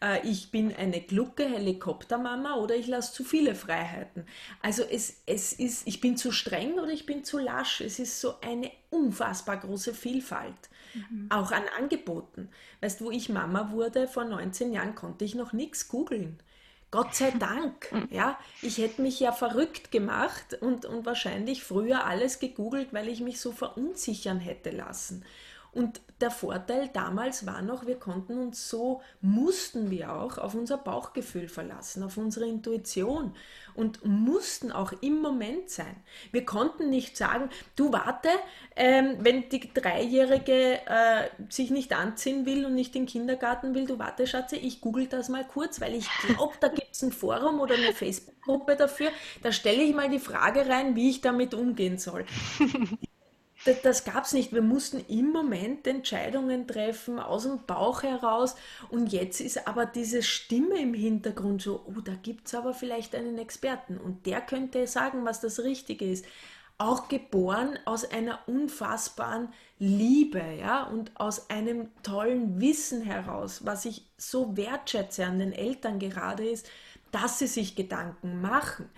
Äh, 0.00 0.26
ich 0.26 0.52
bin 0.52 0.74
eine 0.74 1.00
glucke 1.00 1.48
Helikoptermama 1.48 2.54
oder 2.54 2.76
ich 2.76 2.86
lasse 2.86 3.12
zu 3.12 3.24
viele 3.24 3.56
Freiheiten. 3.56 4.24
Also 4.62 4.84
es, 4.84 5.22
es 5.26 5.52
ist, 5.52 5.86
ich 5.88 6.00
bin 6.00 6.16
zu 6.16 6.30
streng 6.30 6.74
oder 6.74 6.92
ich 6.92 7.06
bin 7.06 7.24
zu 7.24 7.38
lasch. 7.38 7.80
Es 7.80 7.98
ist 7.98 8.20
so 8.20 8.40
eine 8.40 8.70
unfassbar 8.90 9.56
große 9.56 9.92
Vielfalt. 9.92 10.70
Mhm. 10.96 11.26
Auch 11.30 11.52
an 11.52 11.64
Angeboten. 11.76 12.48
Weißt 12.80 13.00
du, 13.00 13.06
wo 13.06 13.10
ich 13.10 13.28
Mama 13.28 13.70
wurde, 13.70 14.08
vor 14.08 14.24
19 14.24 14.72
Jahren 14.72 14.94
konnte 14.94 15.24
ich 15.24 15.34
noch 15.34 15.52
nichts 15.52 15.88
googeln. 15.88 16.38
Gott 16.90 17.14
sei 17.14 17.30
Dank. 17.38 17.94
Ja, 18.08 18.38
ich 18.62 18.78
hätte 18.78 19.02
mich 19.02 19.20
ja 19.20 19.32
verrückt 19.32 19.90
gemacht 19.90 20.54
und, 20.60 20.86
und 20.86 21.04
wahrscheinlich 21.04 21.64
früher 21.64 22.04
alles 22.06 22.38
gegoogelt, 22.38 22.92
weil 22.92 23.08
ich 23.08 23.20
mich 23.20 23.40
so 23.40 23.52
verunsichern 23.52 24.40
hätte 24.40 24.70
lassen. 24.70 25.24
Und 25.76 26.00
der 26.22 26.30
Vorteil 26.30 26.88
damals 26.94 27.44
war 27.44 27.60
noch, 27.60 27.86
wir 27.86 27.98
konnten 27.98 28.38
uns 28.38 28.70
so, 28.70 29.02
mussten 29.20 29.90
wir 29.90 30.10
auch 30.10 30.38
auf 30.38 30.54
unser 30.54 30.78
Bauchgefühl 30.78 31.50
verlassen, 31.50 32.02
auf 32.02 32.16
unsere 32.16 32.46
Intuition 32.46 33.34
und 33.74 34.02
mussten 34.06 34.72
auch 34.72 34.92
im 35.02 35.20
Moment 35.20 35.68
sein. 35.68 35.94
Wir 36.32 36.46
konnten 36.46 36.88
nicht 36.88 37.18
sagen, 37.18 37.50
du 37.76 37.92
warte, 37.92 38.30
ähm, 38.74 39.16
wenn 39.18 39.50
die 39.50 39.70
Dreijährige 39.74 40.80
äh, 40.86 41.28
sich 41.50 41.70
nicht 41.70 41.92
anziehen 41.92 42.46
will 42.46 42.64
und 42.64 42.74
nicht 42.74 42.96
in 42.96 43.02
den 43.02 43.08
Kindergarten 43.08 43.74
will, 43.74 43.84
du 43.84 43.98
warte, 43.98 44.26
Schatze, 44.26 44.56
ich 44.56 44.80
google 44.80 45.08
das 45.08 45.28
mal 45.28 45.44
kurz, 45.44 45.82
weil 45.82 45.94
ich 45.94 46.08
glaube, 46.26 46.54
da 46.58 46.68
gibt 46.68 46.88
es 46.92 47.02
ein 47.02 47.12
Forum 47.12 47.60
oder 47.60 47.74
eine 47.74 47.92
Facebook-Gruppe 47.92 48.76
dafür, 48.76 49.10
da 49.42 49.52
stelle 49.52 49.82
ich 49.82 49.94
mal 49.94 50.08
die 50.08 50.20
Frage 50.20 50.66
rein, 50.66 50.96
wie 50.96 51.10
ich 51.10 51.20
damit 51.20 51.52
umgehen 51.52 51.98
soll 51.98 52.24
das, 53.66 53.82
das 53.82 54.04
gab 54.04 54.24
es 54.24 54.32
nicht. 54.32 54.52
Wir 54.52 54.62
mussten 54.62 55.04
im 55.08 55.32
Moment 55.32 55.86
Entscheidungen 55.86 56.66
treffen, 56.66 57.18
aus 57.18 57.42
dem 57.42 57.64
Bauch 57.66 58.02
heraus. 58.02 58.56
Und 58.90 59.12
jetzt 59.12 59.40
ist 59.40 59.66
aber 59.66 59.86
diese 59.86 60.22
Stimme 60.22 60.80
im 60.80 60.94
Hintergrund 60.94 61.62
so, 61.62 61.84
oh, 61.86 62.00
da 62.00 62.14
gibt 62.14 62.46
es 62.46 62.54
aber 62.54 62.74
vielleicht 62.74 63.14
einen 63.14 63.38
Experten 63.38 63.98
und 63.98 64.26
der 64.26 64.40
könnte 64.40 64.86
sagen, 64.86 65.24
was 65.24 65.40
das 65.40 65.60
Richtige 65.60 66.04
ist. 66.10 66.24
Auch 66.78 67.08
geboren 67.08 67.78
aus 67.86 68.04
einer 68.10 68.40
unfassbaren 68.46 69.48
Liebe, 69.78 70.42
ja, 70.60 70.82
und 70.84 71.10
aus 71.18 71.48
einem 71.48 71.88
tollen 72.02 72.60
Wissen 72.60 73.00
heraus, 73.00 73.64
was 73.64 73.86
ich 73.86 74.04
so 74.18 74.58
wertschätze 74.58 75.24
an 75.24 75.38
den 75.38 75.52
Eltern 75.52 75.98
gerade 75.98 76.46
ist, 76.46 76.68
dass 77.12 77.38
sie 77.38 77.46
sich 77.46 77.76
Gedanken 77.76 78.42
machen 78.42 78.90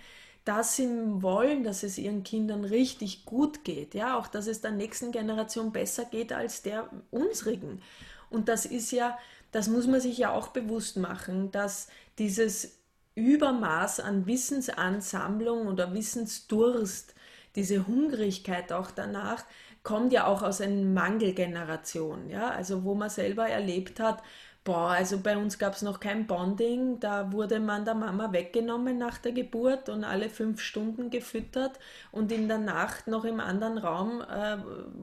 dass 0.49 0.75
sie 0.75 0.89
wollen, 1.21 1.63
dass 1.63 1.83
es 1.83 1.99
ihren 1.99 2.23
Kindern 2.23 2.65
richtig 2.65 3.23
gut 3.23 3.63
geht, 3.63 3.93
ja, 3.93 4.17
auch 4.17 4.25
dass 4.25 4.47
es 4.47 4.61
der 4.61 4.71
nächsten 4.71 5.11
Generation 5.11 5.71
besser 5.71 6.05
geht 6.05 6.33
als 6.33 6.63
der 6.63 6.89
unsrigen. 7.11 7.83
Und 8.31 8.49
das 8.49 8.65
ist 8.65 8.91
ja, 8.91 9.15
das 9.51 9.67
muss 9.67 9.85
man 9.85 10.01
sich 10.01 10.17
ja 10.17 10.31
auch 10.31 10.47
bewusst 10.47 10.97
machen, 10.97 11.51
dass 11.51 11.87
dieses 12.17 12.79
Übermaß 13.13 13.99
an 13.99 14.25
Wissensansammlung 14.25 15.67
oder 15.67 15.93
Wissensdurst, 15.93 17.13
diese 17.55 17.85
Hungrigkeit 17.85 18.73
auch 18.73 18.89
danach, 18.89 19.45
kommt 19.83 20.13
ja 20.13 20.25
auch 20.25 20.41
aus 20.41 20.61
einer 20.61 20.83
Mangelgeneration, 20.83 22.27
ja, 22.27 22.49
also 22.49 22.83
wo 22.83 22.95
man 22.95 23.11
selber 23.11 23.47
erlebt 23.47 23.99
hat, 23.99 24.23
Boah, 24.69 24.89
also 24.89 25.17
bei 25.17 25.35
uns 25.35 25.57
gab 25.57 25.73
es 25.73 25.81
noch 25.81 25.99
kein 25.99 26.27
Bonding. 26.27 26.99
Da 26.99 27.31
wurde 27.31 27.59
man 27.59 27.85
der 27.85 27.95
Mama 27.95 28.31
weggenommen 28.33 28.99
nach 28.99 29.17
der 29.17 29.31
Geburt 29.31 29.89
und 29.89 30.03
alle 30.03 30.29
fünf 30.29 30.61
Stunden 30.61 31.09
gefüttert. 31.09 31.79
Und 32.11 32.31
in 32.31 32.47
der 32.47 32.59
Nacht 32.59 33.07
noch 33.07 33.25
im 33.25 33.39
anderen 33.39 33.79
Raum 33.79 34.21
äh, 34.21 34.57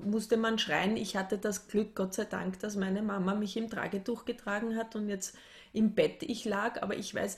musste 0.04 0.36
man 0.36 0.60
schreien. 0.60 0.96
Ich 0.96 1.16
hatte 1.16 1.36
das 1.36 1.66
Glück, 1.66 1.96
Gott 1.96 2.14
sei 2.14 2.26
Dank, 2.26 2.60
dass 2.60 2.76
meine 2.76 3.02
Mama 3.02 3.34
mich 3.34 3.56
im 3.56 3.68
Tragetuch 3.68 4.24
getragen 4.24 4.76
hat 4.76 4.94
und 4.94 5.08
jetzt 5.08 5.36
im 5.72 5.96
Bett 5.96 6.22
ich 6.22 6.44
lag. 6.44 6.80
Aber 6.80 6.96
ich 6.96 7.12
weiß, 7.12 7.36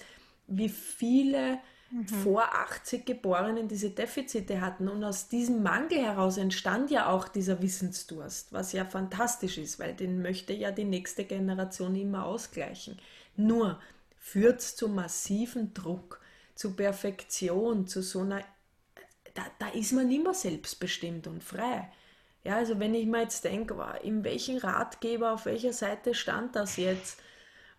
wie 0.49 0.69
viele 0.69 1.61
mhm. 1.91 2.07
vor 2.07 2.43
80 2.55 3.07
Geborenen 3.07 3.69
diese 3.69 3.91
Defizite 3.91 4.61
hatten. 4.61 4.89
Und 4.89 5.05
aus 5.05 5.29
diesem 5.29 5.63
Mangel 5.63 5.99
heraus 5.99 6.37
entstand 6.37 6.91
ja 6.91 7.09
auch 7.09 7.29
dieser 7.29 7.63
Wissensdurst, 7.63 8.53
was 8.53 8.73
ja 8.73 8.85
fantastisch 8.85 9.59
ist, 9.59 9.79
weil 9.79 9.95
den 9.95 10.23
möchte 10.23 10.53
ja 10.53 10.71
die 10.71 10.85
nächste 10.85 11.25
Generation 11.25 11.95
immer 11.97 12.25
ausgleichen. 12.27 12.99
Nur 13.37 13.79
führt 14.19 14.61
es 14.61 14.77
zu 14.77 14.89
massiven 14.89 15.73
Druck, 15.75 16.21
zu 16.55 16.75
Perfektion, 16.75 17.87
zu 17.87 18.03
so 18.03 18.21
einer, 18.21 18.43
da, 19.35 19.43
da 19.59 19.69
ist 19.69 19.93
man 19.93 20.11
immer 20.11 20.35
selbstbestimmt 20.35 21.27
und 21.27 21.45
frei. 21.45 21.89
Ja, 22.45 22.57
also 22.57 22.79
wenn 22.79 22.95
ich 22.95 23.07
mir 23.07 23.23
jetzt 23.23 23.45
denke, 23.45 23.77
in 24.03 24.25
welchem 24.25 24.59
Ratgeber, 24.59 25.33
auf 25.33 25.47
welcher 25.47 25.73
Seite 25.73 26.15
stand 26.15 26.57
das 26.57 26.77
jetzt? 26.77 27.21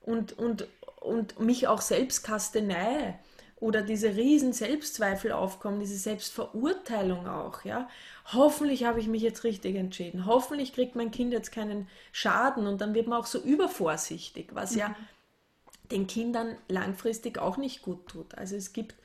Und, 0.02 0.34
und, 0.38 0.68
und 1.02 1.40
mich 1.40 1.68
auch 1.68 1.82
selbst 1.82 2.24
kastenei 2.24 3.20
oder 3.60 3.82
diese 3.82 4.16
riesen 4.16 4.54
Selbstzweifel 4.54 5.32
aufkommen, 5.32 5.80
diese 5.80 5.98
Selbstverurteilung 5.98 7.28
auch, 7.28 7.66
ja. 7.66 7.90
Hoffentlich 8.32 8.86
habe 8.86 9.00
ich 9.00 9.08
mich 9.08 9.22
jetzt 9.22 9.44
richtig 9.44 9.76
entschieden. 9.76 10.26
Hoffentlich 10.26 10.74
kriegt 10.74 10.96
mein 10.96 11.12
Kind 11.12 11.34
jetzt 11.34 11.52
keinen 11.52 11.88
Schaden 12.12 12.68
und 12.68 12.80
dann 12.80 12.94
wird 12.94 13.08
man 13.08 13.20
auch 13.20 13.26
so 13.26 13.40
übervorsichtig, 13.40 14.50
was 14.54 14.74
mhm. 14.74 14.80
ja 14.80 14.96
den 15.92 16.08
Kindern 16.08 16.56
langfristig 16.68 17.40
auch 17.40 17.58
nicht 17.58 17.82
gut 17.82 18.08
tut. 18.08 18.36
Also 18.36 18.56
es 18.56 18.74
gibt, 18.74 18.96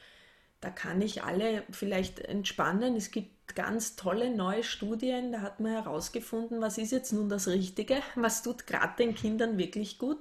da 0.60 0.70
kann 0.70 1.00
ich 1.00 1.24
alle 1.24 1.62
vielleicht 1.70 2.20
entspannen. 2.20 2.96
Es 2.96 3.10
gibt 3.10 3.54
ganz 3.54 3.96
tolle 3.96 4.34
neue 4.34 4.62
Studien, 4.62 5.32
da 5.32 5.40
hat 5.40 5.60
man 5.60 5.72
herausgefunden, 5.72 6.60
was 6.60 6.78
ist 6.78 6.92
jetzt 6.92 7.12
nun 7.12 7.28
das 7.28 7.48
Richtige, 7.48 8.02
was 8.14 8.42
tut 8.42 8.66
gerade 8.66 8.96
den 8.98 9.14
Kindern 9.14 9.58
wirklich 9.58 9.98
gut. 9.98 10.18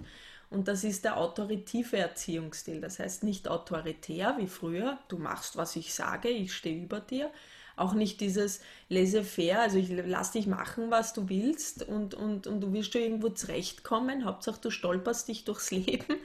Und 0.54 0.68
das 0.68 0.84
ist 0.84 1.04
der 1.04 1.18
autoritive 1.18 1.98
Erziehungsstil. 1.98 2.80
Das 2.80 3.00
heißt 3.00 3.24
nicht 3.24 3.48
autoritär 3.48 4.36
wie 4.38 4.48
früher, 4.48 5.00
du 5.08 5.18
machst, 5.18 5.58
was 5.58 5.76
ich 5.76 5.94
sage, 5.94 6.30
ich 6.30 6.54
stehe 6.54 6.84
über 6.84 7.00
dir. 7.00 7.32
Auch 7.76 7.96
nicht 7.96 8.22
dieses 8.22 8.62
laissez-faire, 8.88 9.62
also 9.62 9.80
ich 9.80 9.90
lass 9.90 10.30
dich 10.30 10.46
machen, 10.46 10.92
was 10.92 11.14
du 11.14 11.28
willst 11.28 11.82
und, 11.82 12.14
und, 12.14 12.46
und 12.46 12.62
du 12.62 12.72
wirst 12.72 12.94
schon 12.94 13.02
irgendwo 13.02 13.30
zurechtkommen, 13.30 14.26
Hauptsache 14.26 14.62
du 14.62 14.70
stolperst 14.70 15.28
dich 15.28 15.44
durchs 15.44 15.72
Leben, 15.72 16.18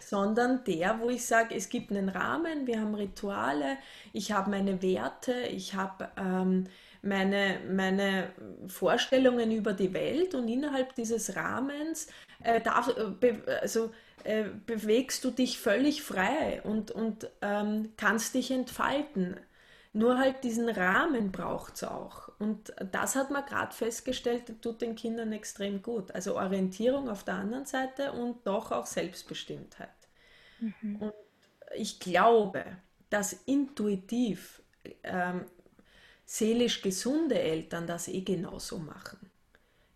sondern 0.00 0.64
der, 0.64 0.98
wo 1.00 1.10
ich 1.10 1.26
sage, 1.26 1.54
es 1.54 1.68
gibt 1.68 1.90
einen 1.90 2.08
Rahmen, 2.08 2.66
wir 2.66 2.80
haben 2.80 2.94
Rituale, 2.94 3.76
ich 4.14 4.32
habe 4.32 4.50
meine 4.50 4.80
Werte, 4.80 5.34
ich 5.50 5.74
habe 5.74 6.08
ähm, 6.16 6.66
meine, 7.02 7.60
meine 7.70 8.30
Vorstellungen 8.66 9.50
über 9.52 9.74
die 9.74 9.92
Welt 9.92 10.34
und 10.34 10.48
innerhalb 10.48 10.94
dieses 10.94 11.36
Rahmens 11.36 12.08
äh, 12.46 12.60
darf, 12.60 12.88
äh, 12.96 13.06
be, 13.06 13.42
also, 13.60 13.92
äh, 14.24 14.44
bewegst 14.66 15.24
du 15.24 15.30
dich 15.30 15.58
völlig 15.58 16.02
frei 16.02 16.62
und, 16.62 16.90
und 16.90 17.28
ähm, 17.42 17.92
kannst 17.96 18.34
dich 18.34 18.50
entfalten. 18.50 19.36
Nur 19.92 20.18
halt 20.18 20.44
diesen 20.44 20.68
Rahmen 20.68 21.32
braucht 21.32 21.74
es 21.76 21.84
auch. 21.84 22.28
Und 22.38 22.72
das 22.92 23.16
hat 23.16 23.30
man 23.30 23.46
gerade 23.46 23.74
festgestellt, 23.74 24.62
tut 24.62 24.82
den 24.82 24.94
Kindern 24.94 25.32
extrem 25.32 25.82
gut. 25.82 26.12
Also 26.12 26.36
Orientierung 26.36 27.08
auf 27.08 27.24
der 27.24 27.34
anderen 27.34 27.64
Seite 27.64 28.12
und 28.12 28.46
doch 28.46 28.72
auch 28.72 28.86
Selbstbestimmtheit. 28.86 29.88
Mhm. 30.60 30.96
Und 30.96 31.14
ich 31.74 31.98
glaube, 31.98 32.64
dass 33.08 33.32
intuitiv 33.32 34.62
ähm, 35.02 35.46
seelisch 36.26 36.82
gesunde 36.82 37.38
Eltern 37.38 37.86
das 37.86 38.08
eh 38.08 38.20
genauso 38.20 38.78
machen. 38.78 39.25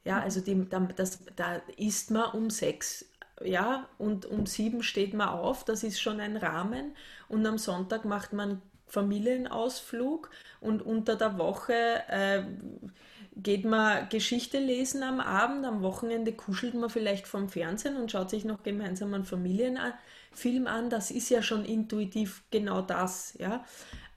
Ja, 0.04 0.20
also 0.20 0.40
die, 0.40 0.66
das, 0.96 1.20
da 1.36 1.56
isst 1.76 2.10
man 2.10 2.30
um 2.32 2.50
sechs, 2.50 3.04
ja, 3.42 3.88
und 3.98 4.26
um 4.26 4.46
sieben 4.46 4.82
steht 4.82 5.14
man 5.14 5.28
auf, 5.28 5.64
das 5.64 5.82
ist 5.82 6.00
schon 6.00 6.20
ein 6.20 6.36
Rahmen. 6.36 6.96
Und 7.28 7.46
am 7.46 7.58
Sonntag 7.58 8.04
macht 8.04 8.32
man 8.32 8.62
Familienausflug 8.86 10.30
und 10.60 10.82
unter 10.82 11.16
der 11.16 11.38
Woche 11.38 11.72
äh, 12.08 12.42
geht 13.36 13.64
man 13.64 14.08
Geschichte 14.08 14.58
lesen 14.58 15.02
am 15.02 15.20
Abend, 15.20 15.64
am 15.64 15.82
Wochenende 15.82 16.32
kuschelt 16.32 16.74
man 16.74 16.90
vielleicht 16.90 17.26
vom 17.26 17.48
Fernsehen 17.48 17.96
und 17.96 18.10
schaut 18.10 18.30
sich 18.30 18.44
noch 18.44 18.62
gemeinsam 18.62 19.14
einen 19.14 19.24
Familienfilm 19.24 20.66
an. 20.66 20.90
Das 20.90 21.10
ist 21.10 21.30
ja 21.30 21.42
schon 21.42 21.64
intuitiv 21.64 22.42
genau 22.50 22.82
das, 22.82 23.34
ja. 23.38 23.64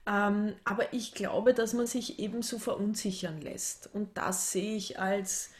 Ähm, 0.06 0.54
aber 0.64 0.92
ich 0.92 1.14
glaube, 1.14 1.54
dass 1.54 1.72
man 1.72 1.86
sich 1.86 2.18
ebenso 2.18 2.58
verunsichern 2.58 3.40
lässt. 3.40 3.88
Und 3.94 4.18
das 4.18 4.52
sehe 4.52 4.76
ich 4.76 4.98
als 4.98 5.50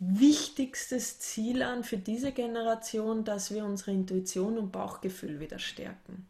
wichtigstes 0.00 1.18
Ziel 1.18 1.62
an 1.62 1.84
für 1.84 1.98
diese 1.98 2.32
Generation, 2.32 3.22
dass 3.24 3.52
wir 3.52 3.64
unsere 3.64 3.92
Intuition 3.92 4.56
und 4.56 4.72
Bauchgefühl 4.72 5.40
wieder 5.40 5.58
stärken. 5.58 6.26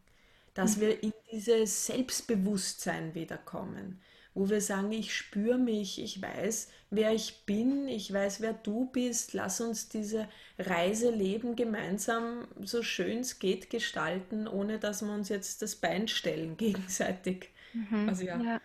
Dass 0.55 0.77
mhm. 0.77 0.81
wir 0.81 1.03
in 1.05 1.13
dieses 1.31 1.87
Selbstbewusstsein 1.87 3.15
wiederkommen, 3.15 4.01
wo 4.35 4.49
wir 4.49 4.61
sagen, 4.61 4.91
ich 4.91 5.15
spüre 5.15 5.57
mich, 5.57 6.03
ich 6.03 6.21
weiß, 6.21 6.69
wer 6.91 7.13
ich 7.13 7.47
bin, 7.47 7.87
ich 7.87 8.13
weiß, 8.13 8.41
wer 8.41 8.55
du 8.55 8.87
bist, 8.87 9.35
lass 9.35 9.61
uns 9.61 9.89
diese 9.89 10.29
Reise 10.59 11.11
leben 11.11 11.55
gemeinsam 11.55 12.49
so 12.61 12.83
schön 12.83 13.21
es 13.21 13.39
geht 13.39 13.71
gestalten, 13.71 14.49
ohne 14.49 14.81
dass 14.81 15.03
wir 15.03 15.13
uns 15.13 15.29
jetzt 15.29 15.63
das 15.63 15.77
Bein 15.77 16.09
stellen 16.09 16.57
gegenseitig. 16.57 17.51
Mhm. 17.73 18.09
Also 18.09 18.25
ja, 18.25 18.41
ja. 18.41 18.61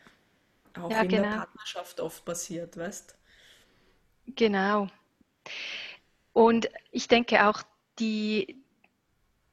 auch 0.81 0.89
ja, 0.89 1.01
in 1.01 1.09
genau. 1.09 1.23
der 1.23 1.29
Partnerschaft 1.29 1.99
oft 1.99 2.25
passiert, 2.25 2.75
weißt? 2.75 3.15
Genau. 4.27 4.87
Und 6.33 6.69
ich 6.91 7.07
denke 7.07 7.47
auch, 7.47 7.61
die, 7.99 8.61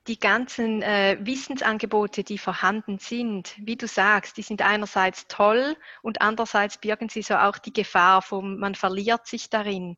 die 0.08 0.18
ganzen 0.18 0.82
äh, 0.82 1.16
Wissensangebote, 1.20 2.24
die 2.24 2.38
vorhanden 2.38 2.98
sind, 2.98 3.54
wie 3.58 3.76
du 3.76 3.86
sagst, 3.86 4.36
die 4.36 4.42
sind 4.42 4.60
einerseits 4.60 5.28
toll 5.28 5.76
und 6.02 6.20
andererseits 6.22 6.78
birgen 6.78 7.08
sie 7.08 7.22
so 7.22 7.36
auch 7.36 7.58
die 7.58 7.72
Gefahr 7.72 8.20
vom, 8.20 8.58
man 8.58 8.74
verliert 8.74 9.28
sich 9.28 9.48
darin. 9.48 9.94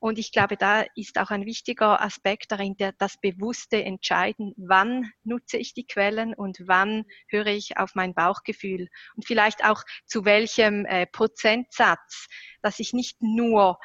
Und 0.00 0.18
ich 0.18 0.32
glaube, 0.32 0.56
da 0.56 0.84
ist 0.96 1.18
auch 1.18 1.30
ein 1.30 1.46
wichtiger 1.46 2.02
Aspekt 2.02 2.50
darin, 2.50 2.76
der, 2.76 2.92
das 2.98 3.16
bewusste 3.20 3.84
Entscheiden, 3.84 4.54
wann 4.56 5.12
nutze 5.22 5.56
ich 5.56 5.72
die 5.72 5.86
Quellen 5.86 6.34
und 6.34 6.58
wann 6.66 7.04
höre 7.28 7.46
ich 7.46 7.78
auf 7.78 7.94
mein 7.94 8.12
Bauchgefühl 8.12 8.88
und 9.14 9.24
vielleicht 9.24 9.64
auch 9.64 9.84
zu 10.06 10.24
welchem 10.24 10.84
äh, 10.86 11.06
Prozentsatz, 11.06 12.26
dass 12.60 12.80
ich 12.80 12.92
nicht 12.92 13.22
nur 13.22 13.78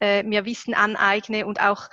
äh, 0.00 0.22
mir 0.22 0.44
Wissen 0.44 0.74
aneigne 0.74 1.46
und 1.46 1.60
auch 1.60 1.88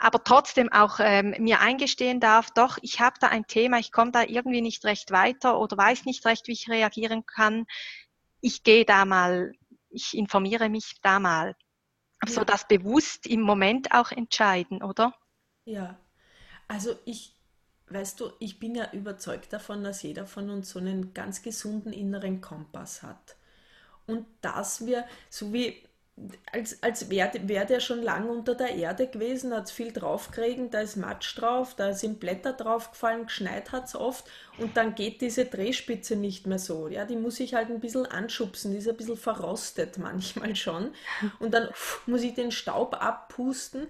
aber 0.00 0.24
trotzdem 0.24 0.72
auch 0.72 0.98
ähm, 0.98 1.34
mir 1.38 1.60
eingestehen 1.60 2.20
darf, 2.20 2.50
doch, 2.52 2.78
ich 2.80 3.00
habe 3.00 3.16
da 3.20 3.28
ein 3.28 3.46
Thema, 3.46 3.78
ich 3.78 3.92
komme 3.92 4.12
da 4.12 4.22
irgendwie 4.22 4.62
nicht 4.62 4.84
recht 4.86 5.10
weiter 5.10 5.60
oder 5.60 5.76
weiß 5.76 6.06
nicht 6.06 6.24
recht, 6.24 6.48
wie 6.48 6.52
ich 6.52 6.70
reagieren 6.70 7.26
kann. 7.26 7.66
Ich 8.40 8.62
gehe 8.62 8.86
da 8.86 9.04
mal, 9.04 9.52
ich 9.90 10.16
informiere 10.16 10.70
mich 10.70 10.96
da 11.02 11.20
mal. 11.20 11.54
Ja. 12.26 12.32
So 12.32 12.44
das 12.44 12.66
bewusst 12.66 13.26
im 13.26 13.42
Moment 13.42 13.92
auch 13.92 14.10
entscheiden, 14.10 14.82
oder? 14.82 15.14
Ja, 15.66 15.98
also 16.66 16.96
ich, 17.04 17.36
weißt 17.88 18.20
du, 18.20 18.32
ich 18.38 18.58
bin 18.58 18.74
ja 18.74 18.90
überzeugt 18.92 19.52
davon, 19.52 19.84
dass 19.84 20.02
jeder 20.02 20.26
von 20.26 20.48
uns 20.48 20.70
so 20.70 20.78
einen 20.78 21.12
ganz 21.12 21.42
gesunden 21.42 21.92
inneren 21.92 22.40
Kompass 22.40 23.02
hat. 23.02 23.36
Und 24.06 24.26
dass 24.40 24.86
wir, 24.86 25.06
so 25.28 25.52
wie 25.52 25.89
als, 26.52 26.82
als 26.82 27.08
wäre 27.08 27.30
wär 27.44 27.64
der 27.64 27.80
schon 27.80 28.02
lange 28.02 28.30
unter 28.30 28.54
der 28.54 28.74
Erde 28.74 29.06
gewesen, 29.06 29.54
hat 29.54 29.70
viel 29.70 29.92
draufkriegen, 29.92 30.70
da 30.70 30.80
ist 30.80 30.96
Matsch 30.96 31.38
drauf, 31.38 31.74
da 31.74 31.94
sind 31.94 32.20
Blätter 32.20 32.52
draufgefallen, 32.52 33.26
geschneit 33.26 33.72
hat 33.72 33.86
es 33.86 33.96
oft 33.96 34.24
und 34.58 34.76
dann 34.76 34.94
geht 34.94 35.20
diese 35.22 35.46
Drehspitze 35.46 36.16
nicht 36.16 36.46
mehr 36.46 36.58
so. 36.58 36.88
Ja, 36.88 37.04
die 37.04 37.16
muss 37.16 37.40
ich 37.40 37.54
halt 37.54 37.70
ein 37.70 37.80
bisschen 37.80 38.06
anschubsen, 38.06 38.72
die 38.72 38.78
ist 38.78 38.88
ein 38.88 38.96
bisschen 38.96 39.16
verrostet 39.16 39.98
manchmal 39.98 40.56
schon 40.56 40.92
und 41.38 41.54
dann 41.54 41.68
muss 42.06 42.22
ich 42.22 42.34
den 42.34 42.52
Staub 42.52 43.02
abpusten 43.02 43.86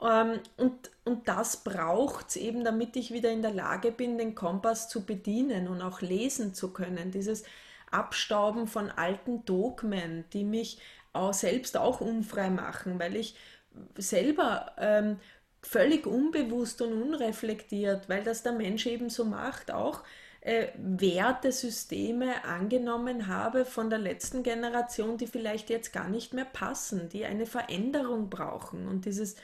ähm, 0.00 0.40
und, 0.56 0.90
und 1.04 1.28
das 1.28 1.58
braucht 1.58 2.30
es 2.30 2.36
eben, 2.36 2.64
damit 2.64 2.96
ich 2.96 3.12
wieder 3.12 3.30
in 3.30 3.42
der 3.42 3.52
Lage 3.52 3.90
bin, 3.92 4.18
den 4.18 4.34
Kompass 4.34 4.88
zu 4.88 5.04
bedienen 5.04 5.68
und 5.68 5.82
auch 5.82 6.00
lesen 6.00 6.54
zu 6.54 6.72
können. 6.72 7.10
Dieses 7.10 7.44
Abstauben 7.90 8.66
von 8.66 8.90
alten 8.90 9.44
Dogmen, 9.44 10.24
die 10.32 10.44
mich 10.44 10.78
auch 11.14 11.32
selbst 11.32 11.76
auch 11.76 12.00
unfrei 12.00 12.50
machen, 12.50 12.98
weil 12.98 13.16
ich 13.16 13.36
selber 13.96 14.72
ähm, 14.78 15.18
völlig 15.62 16.06
unbewusst 16.06 16.82
und 16.82 16.92
unreflektiert, 16.92 18.08
weil 18.08 18.22
das 18.22 18.42
der 18.42 18.52
Mensch 18.52 18.86
eben 18.86 19.10
so 19.10 19.24
macht, 19.24 19.70
auch 19.70 20.02
äh, 20.42 20.68
Wertesysteme 20.76 22.44
angenommen 22.44 23.26
habe 23.28 23.64
von 23.64 23.90
der 23.90 23.98
letzten 23.98 24.42
Generation, 24.42 25.16
die 25.16 25.26
vielleicht 25.26 25.70
jetzt 25.70 25.92
gar 25.92 26.08
nicht 26.08 26.34
mehr 26.34 26.44
passen, 26.44 27.08
die 27.08 27.24
eine 27.24 27.46
Veränderung 27.46 28.28
brauchen. 28.30 28.86
Und 28.86 29.06
dieses 29.06 29.36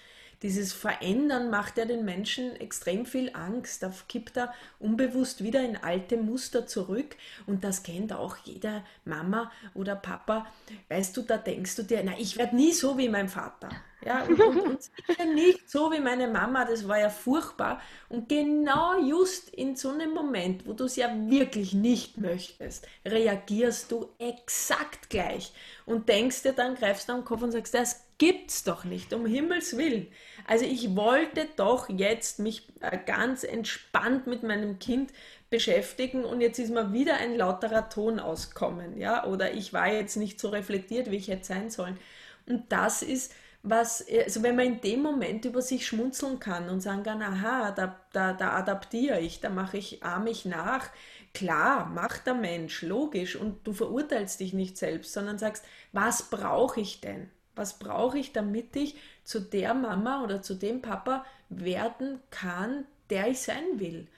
dieses 0.42 0.72
Verändern 0.72 1.50
macht 1.50 1.76
ja 1.76 1.84
den 1.84 2.04
Menschen 2.04 2.56
extrem 2.56 3.04
viel 3.04 3.30
Angst. 3.34 3.82
Da 3.82 3.92
kippt 4.08 4.38
er 4.38 4.54
unbewusst 4.78 5.44
wieder 5.44 5.60
in 5.62 5.76
alte 5.76 6.16
Muster 6.16 6.66
zurück. 6.66 7.16
Und 7.46 7.62
das 7.62 7.82
kennt 7.82 8.12
auch 8.12 8.36
jeder 8.38 8.84
Mama 9.04 9.52
oder 9.74 9.96
Papa. 9.96 10.46
Weißt 10.88 11.16
du, 11.16 11.22
da 11.22 11.36
denkst 11.36 11.76
du 11.76 11.82
dir, 11.82 12.02
na, 12.04 12.12
ich 12.18 12.38
werde 12.38 12.56
nie 12.56 12.72
so 12.72 12.96
wie 12.96 13.08
mein 13.08 13.28
Vater. 13.28 13.68
Ja, 14.02 14.22
und, 14.24 14.40
und, 14.40 14.90
und 15.18 15.34
nicht 15.34 15.68
so 15.68 15.92
wie 15.92 16.00
meine 16.00 16.26
Mama, 16.26 16.64
das 16.64 16.88
war 16.88 16.98
ja 16.98 17.10
furchtbar. 17.10 17.82
Und 18.08 18.30
genau 18.30 18.98
just 18.98 19.50
in 19.50 19.76
so 19.76 19.90
einem 19.90 20.14
Moment, 20.14 20.66
wo 20.66 20.72
du 20.72 20.84
es 20.84 20.96
ja 20.96 21.10
wirklich 21.28 21.74
nicht 21.74 22.16
möchtest, 22.16 22.88
reagierst 23.04 23.92
du 23.92 24.08
exakt 24.18 25.10
gleich 25.10 25.52
und 25.84 26.08
denkst 26.08 26.42
dir 26.42 26.54
dann, 26.54 26.76
greifst 26.76 27.10
du 27.10 27.12
am 27.12 27.26
Kopf 27.26 27.42
und 27.42 27.52
sagst, 27.52 27.74
das 27.74 28.06
gibt's 28.16 28.64
doch 28.64 28.84
nicht, 28.84 29.12
um 29.12 29.26
Himmels 29.26 29.76
Willen. 29.76 30.06
Also 30.50 30.64
ich 30.64 30.96
wollte 30.96 31.46
doch 31.54 31.88
jetzt 31.88 32.40
mich 32.40 32.66
äh, 32.80 32.98
ganz 33.06 33.44
entspannt 33.44 34.26
mit 34.26 34.42
meinem 34.42 34.80
Kind 34.80 35.12
beschäftigen 35.48 36.24
und 36.24 36.40
jetzt 36.40 36.58
ist 36.58 36.72
mir 36.72 36.92
wieder 36.92 37.18
ein 37.18 37.36
lauterer 37.36 37.88
Ton 37.88 38.18
auskommen, 38.18 38.98
ja, 38.98 39.24
oder 39.26 39.52
ich 39.54 39.72
war 39.72 39.92
jetzt 39.92 40.16
nicht 40.16 40.40
so 40.40 40.48
reflektiert, 40.48 41.08
wie 41.08 41.18
ich 41.18 41.28
hätte 41.28 41.44
sein 41.46 41.70
sollen. 41.70 41.98
Und 42.46 42.64
das 42.72 43.02
ist, 43.02 43.32
was, 43.62 44.04
also 44.26 44.42
wenn 44.42 44.56
man 44.56 44.66
in 44.66 44.80
dem 44.80 45.02
Moment 45.02 45.44
über 45.44 45.62
sich 45.62 45.86
schmunzeln 45.86 46.40
kann 46.40 46.68
und 46.68 46.80
sagen 46.80 47.04
kann, 47.04 47.22
aha, 47.22 47.70
da, 47.70 48.00
da, 48.12 48.32
da 48.32 48.50
adaptiere 48.54 49.20
ich, 49.20 49.40
da 49.40 49.50
mache 49.50 49.76
ich, 49.78 50.02
ahme 50.02 50.30
ich 50.30 50.46
nach. 50.46 50.90
Klar, 51.32 51.86
macht 51.86 52.26
der 52.26 52.34
Mensch, 52.34 52.82
logisch, 52.82 53.36
und 53.36 53.64
du 53.64 53.72
verurteilst 53.72 54.40
dich 54.40 54.52
nicht 54.52 54.76
selbst, 54.76 55.12
sondern 55.12 55.38
sagst, 55.38 55.64
was 55.92 56.24
brauche 56.24 56.80
ich 56.80 57.00
denn? 57.00 57.30
Was 57.54 57.78
brauche 57.78 58.18
ich, 58.18 58.32
damit 58.32 58.74
ich 58.74 58.96
zu 59.30 59.38
der 59.38 59.74
Mama 59.74 60.24
oder 60.24 60.42
zu 60.42 60.54
dem 60.54 60.82
Papa 60.82 61.24
werden 61.48 62.20
kann, 62.30 62.84
der 63.10 63.28
ich 63.28 63.40
sein 63.40 63.78
will? 63.78 64.08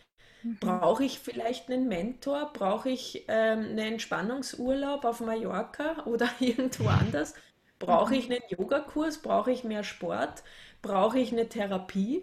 Mhm. 0.42 0.56
Brauche 0.58 1.04
ich 1.04 1.18
vielleicht 1.18 1.70
einen 1.70 1.86
Mentor? 1.86 2.50
Brauche 2.54 2.88
ich 2.88 3.26
ähm, 3.28 3.58
einen 3.58 3.78
Entspannungsurlaub 3.78 5.04
auf 5.04 5.20
Mallorca 5.20 6.02
oder 6.06 6.30
irgendwo 6.40 6.88
anders? 6.88 7.34
Brauche 7.78 8.16
ich 8.16 8.28
mhm. 8.28 8.36
einen 8.36 8.58
Yogakurs? 8.58 9.18
Brauche 9.18 9.52
ich 9.52 9.64
mehr 9.64 9.84
Sport? 9.84 10.42
Brauche 10.80 11.18
ich 11.18 11.30
eine 11.30 11.46
Therapie? 11.46 12.22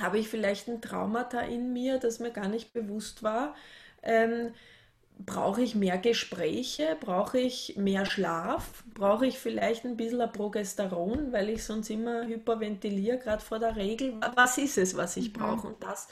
Habe 0.00 0.18
ich 0.18 0.28
vielleicht 0.28 0.66
ein 0.68 0.82
Traumata 0.82 1.40
in 1.40 1.72
mir, 1.72 1.98
das 1.98 2.18
mir 2.18 2.32
gar 2.32 2.48
nicht 2.48 2.72
bewusst 2.72 3.22
war? 3.22 3.54
Ähm, 4.02 4.54
brauche 5.18 5.62
ich 5.62 5.74
mehr 5.74 5.98
Gespräche? 5.98 6.96
Brauche 7.00 7.38
ich 7.38 7.76
mehr 7.76 8.06
Schlaf? 8.06 8.84
Brauche 8.94 9.26
ich 9.26 9.38
vielleicht 9.38 9.84
ein 9.84 9.96
bisschen 9.96 10.30
Progesteron, 10.32 11.32
weil 11.32 11.48
ich 11.50 11.64
sonst 11.64 11.90
immer 11.90 12.26
hyperventiliere, 12.26 13.18
gerade 13.18 13.42
vor 13.42 13.58
der 13.58 13.76
Regel? 13.76 14.14
Was 14.34 14.58
ist 14.58 14.78
es, 14.78 14.96
was 14.96 15.16
ich 15.16 15.32
mhm. 15.32 15.38
brauche? 15.38 15.68
Und 15.68 15.82
das, 15.82 16.08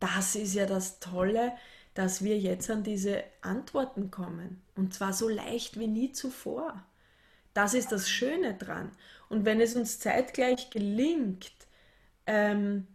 das 0.00 0.34
ist 0.34 0.54
ja 0.54 0.66
das 0.66 1.00
Tolle, 1.00 1.52
dass 1.94 2.22
wir 2.22 2.38
jetzt 2.38 2.70
an 2.70 2.84
diese 2.84 3.24
Antworten 3.40 4.10
kommen. 4.10 4.62
Und 4.76 4.94
zwar 4.94 5.12
so 5.12 5.28
leicht 5.28 5.78
wie 5.78 5.88
nie 5.88 6.12
zuvor. 6.12 6.84
Das 7.54 7.74
ist 7.74 7.90
das 7.90 8.08
Schöne 8.08 8.54
dran. 8.54 8.92
Und 9.28 9.44
wenn 9.44 9.60
es 9.60 9.74
uns 9.74 9.98
zeitgleich 9.98 10.70
gelingt, 10.70 11.50
ähm, 12.26 12.86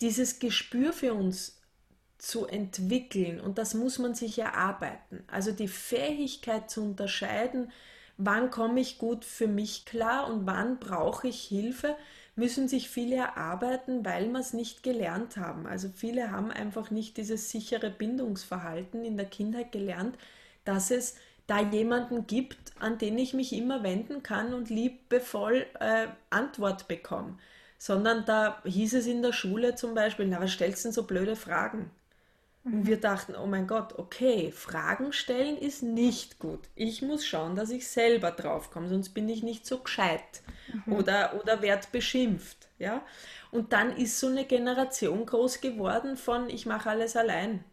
dieses 0.00 0.38
Gespür 0.38 0.92
für 0.92 1.14
uns 1.14 1.61
zu 2.22 2.46
entwickeln, 2.46 3.40
und 3.40 3.58
das 3.58 3.74
muss 3.74 3.98
man 3.98 4.14
sich 4.14 4.38
erarbeiten, 4.38 5.24
also 5.26 5.50
die 5.50 5.66
Fähigkeit 5.66 6.70
zu 6.70 6.80
unterscheiden, 6.80 7.72
wann 8.16 8.50
komme 8.50 8.80
ich 8.80 8.98
gut 8.98 9.24
für 9.24 9.48
mich 9.48 9.84
klar 9.86 10.28
und 10.28 10.46
wann 10.46 10.78
brauche 10.78 11.26
ich 11.26 11.42
Hilfe, 11.42 11.96
müssen 12.36 12.68
sich 12.68 12.88
viele 12.88 13.16
erarbeiten, 13.16 14.04
weil 14.04 14.28
wir 14.30 14.38
es 14.38 14.52
nicht 14.52 14.84
gelernt 14.84 15.36
haben. 15.36 15.66
Also 15.66 15.88
viele 15.88 16.30
haben 16.30 16.52
einfach 16.52 16.92
nicht 16.92 17.16
dieses 17.16 17.50
sichere 17.50 17.90
Bindungsverhalten 17.90 19.04
in 19.04 19.16
der 19.16 19.26
Kindheit 19.26 19.72
gelernt, 19.72 20.16
dass 20.64 20.92
es 20.92 21.16
da 21.48 21.60
jemanden 21.60 22.28
gibt, 22.28 22.72
an 22.78 22.98
den 22.98 23.18
ich 23.18 23.34
mich 23.34 23.52
immer 23.52 23.82
wenden 23.82 24.22
kann 24.22 24.54
und 24.54 24.70
liebevoll 24.70 25.66
äh, 25.80 26.06
Antwort 26.30 26.86
bekomme. 26.86 27.36
Sondern 27.78 28.24
da 28.24 28.62
hieß 28.64 28.94
es 28.94 29.06
in 29.06 29.22
der 29.22 29.32
Schule 29.32 29.74
zum 29.74 29.94
Beispiel, 29.94 30.28
na, 30.28 30.40
was 30.40 30.52
stellst 30.52 30.84
du 30.84 30.88
denn 30.88 30.92
so 30.94 31.02
blöde 31.02 31.34
Fragen? 31.34 31.90
Und 32.64 32.86
wir 32.86 33.00
dachten, 33.00 33.34
oh 33.34 33.46
mein 33.46 33.66
Gott, 33.66 33.98
okay, 33.98 34.52
Fragen 34.52 35.12
stellen 35.12 35.56
ist 35.56 35.82
nicht 35.82 36.38
gut. 36.38 36.60
Ich 36.76 37.02
muss 37.02 37.26
schauen, 37.26 37.56
dass 37.56 37.70
ich 37.70 37.88
selber 37.88 38.30
draufkomme, 38.30 38.88
sonst 38.88 39.10
bin 39.10 39.28
ich 39.28 39.42
nicht 39.42 39.66
so 39.66 39.78
gescheit 39.78 40.42
mhm. 40.86 40.92
oder, 40.92 41.40
oder 41.40 41.60
werde 41.60 41.88
beschimpft. 41.90 42.68
Ja? 42.78 43.02
Und 43.50 43.72
dann 43.72 43.96
ist 43.96 44.20
so 44.20 44.28
eine 44.28 44.44
Generation 44.44 45.26
groß 45.26 45.60
geworden 45.60 46.16
von, 46.16 46.48
ich 46.48 46.64
mache 46.64 46.90
alles 46.90 47.16
allein 47.16 47.64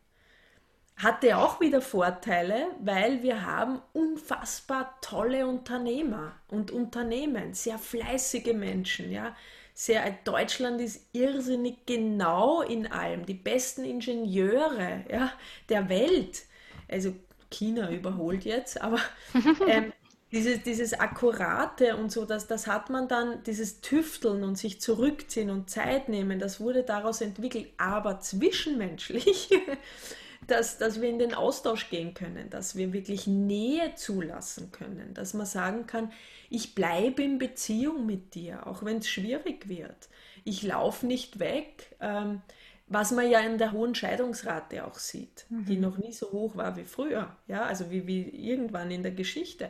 hatte 1.00 1.38
auch 1.38 1.62
wieder 1.62 1.82
Vorteile, 1.82 2.68
weil 2.82 3.24
wir 3.24 3.46
haben 3.46 3.82
unfassbar 3.94 4.98
tolle 5.02 5.48
Unternehmer 5.48 6.34
und 6.50 6.72
Unternehmen, 6.72 7.54
sehr 7.54 7.80
fleißige 7.80 8.54
Menschen, 8.54 9.10
ja. 9.12 9.36
Sehr, 9.82 10.12
Deutschland 10.26 10.82
ist 10.82 11.06
irrsinnig 11.14 11.86
genau 11.86 12.62
in 12.62 12.92
allem, 12.92 13.26
die 13.26 13.34
besten 13.34 13.86
Ingenieure 13.86 15.06
ja, 15.10 15.32
der 15.70 15.88
Welt. 15.88 16.42
Also 16.90 17.16
China 17.50 17.90
überholt 17.90 18.44
jetzt, 18.44 18.82
aber 18.82 19.00
ähm, 19.70 19.94
dieses, 20.34 20.64
dieses 20.64 21.00
Akkurate 21.00 21.96
und 21.96 22.12
so, 22.12 22.26
das, 22.26 22.46
das 22.46 22.68
hat 22.68 22.90
man 22.90 23.08
dann, 23.08 23.42
dieses 23.44 23.80
Tüfteln 23.80 24.44
und 24.44 24.58
sich 24.58 24.82
zurückziehen 24.82 25.50
und 25.50 25.70
Zeit 25.70 26.10
nehmen, 26.10 26.40
das 26.40 26.60
wurde 26.60 26.84
daraus 26.84 27.22
entwickelt. 27.22 27.70
Aber 27.78 28.20
zwischenmenschlich 28.20 29.50
dass, 30.50 30.78
dass 30.78 31.02
wir 31.02 31.10
in 31.10 31.20
den 31.20 31.34
Austausch 31.34 31.90
gehen 31.90 32.14
können, 32.14 32.50
dass 32.50 32.76
wir 32.76 32.94
wirklich 32.94 33.28
Nähe 33.28 33.96
zulassen 33.96 34.72
können, 34.72 35.14
dass 35.14 35.34
man 35.34 35.46
sagen 35.46 35.88
kann, 35.88 36.12
ich 36.50 36.76
bleibe 36.76 37.24
in 37.24 37.38
Beziehung 37.38 38.06
mit 38.06 38.36
dir, 38.36 38.68
auch 38.68 38.84
wenn 38.84 38.98
es 38.98 39.08
schwierig 39.08 39.70
wird. 39.70 40.10
Ich 40.44 40.64
laufe 40.64 41.06
nicht 41.06 41.40
weg, 41.40 41.96
ähm, 42.00 42.42
was 42.88 43.12
man 43.12 43.30
ja 43.30 43.40
in 43.40 43.58
der 43.58 43.72
hohen 43.72 43.94
Scheidungsrate 43.94 44.86
auch 44.86 44.98
sieht, 44.98 45.46
mhm. 45.50 45.66
die 45.66 45.78
noch 45.78 45.98
nie 45.98 46.12
so 46.12 46.32
hoch 46.32 46.56
war 46.56 46.76
wie 46.76 46.86
früher, 46.86 47.36
ja, 47.48 47.64
also 47.64 47.92
wie, 47.92 48.08
wie 48.08 48.22
irgendwann 48.24 48.90
in 48.90 49.04
der 49.04 49.12
Geschichte. 49.12 49.70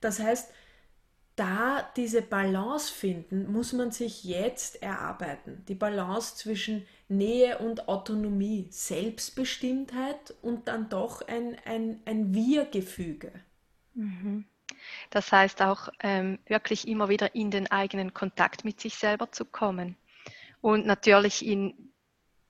Das 0.00 0.20
heißt, 0.20 0.52
da 1.36 1.90
diese 1.96 2.22
Balance 2.22 2.92
finden, 2.92 3.50
muss 3.50 3.72
man 3.72 3.90
sich 3.90 4.24
jetzt 4.24 4.82
erarbeiten. 4.82 5.64
Die 5.68 5.74
Balance 5.74 6.36
zwischen 6.36 6.86
Nähe 7.08 7.58
und 7.58 7.88
Autonomie, 7.88 8.68
Selbstbestimmtheit 8.70 10.34
und 10.42 10.68
dann 10.68 10.88
doch 10.88 11.26
ein, 11.26 11.56
ein, 11.64 12.00
ein 12.04 12.34
Wir-Gefüge. 12.34 13.32
Mhm. 13.94 14.44
Das 15.10 15.32
heißt 15.32 15.62
auch 15.62 15.88
ähm, 16.00 16.38
wirklich 16.46 16.86
immer 16.86 17.08
wieder 17.08 17.34
in 17.34 17.50
den 17.50 17.70
eigenen 17.70 18.14
Kontakt 18.14 18.64
mit 18.64 18.80
sich 18.80 18.94
selber 18.94 19.32
zu 19.32 19.44
kommen. 19.44 19.96
Und 20.60 20.86
natürlich 20.86 21.44
in 21.44 21.92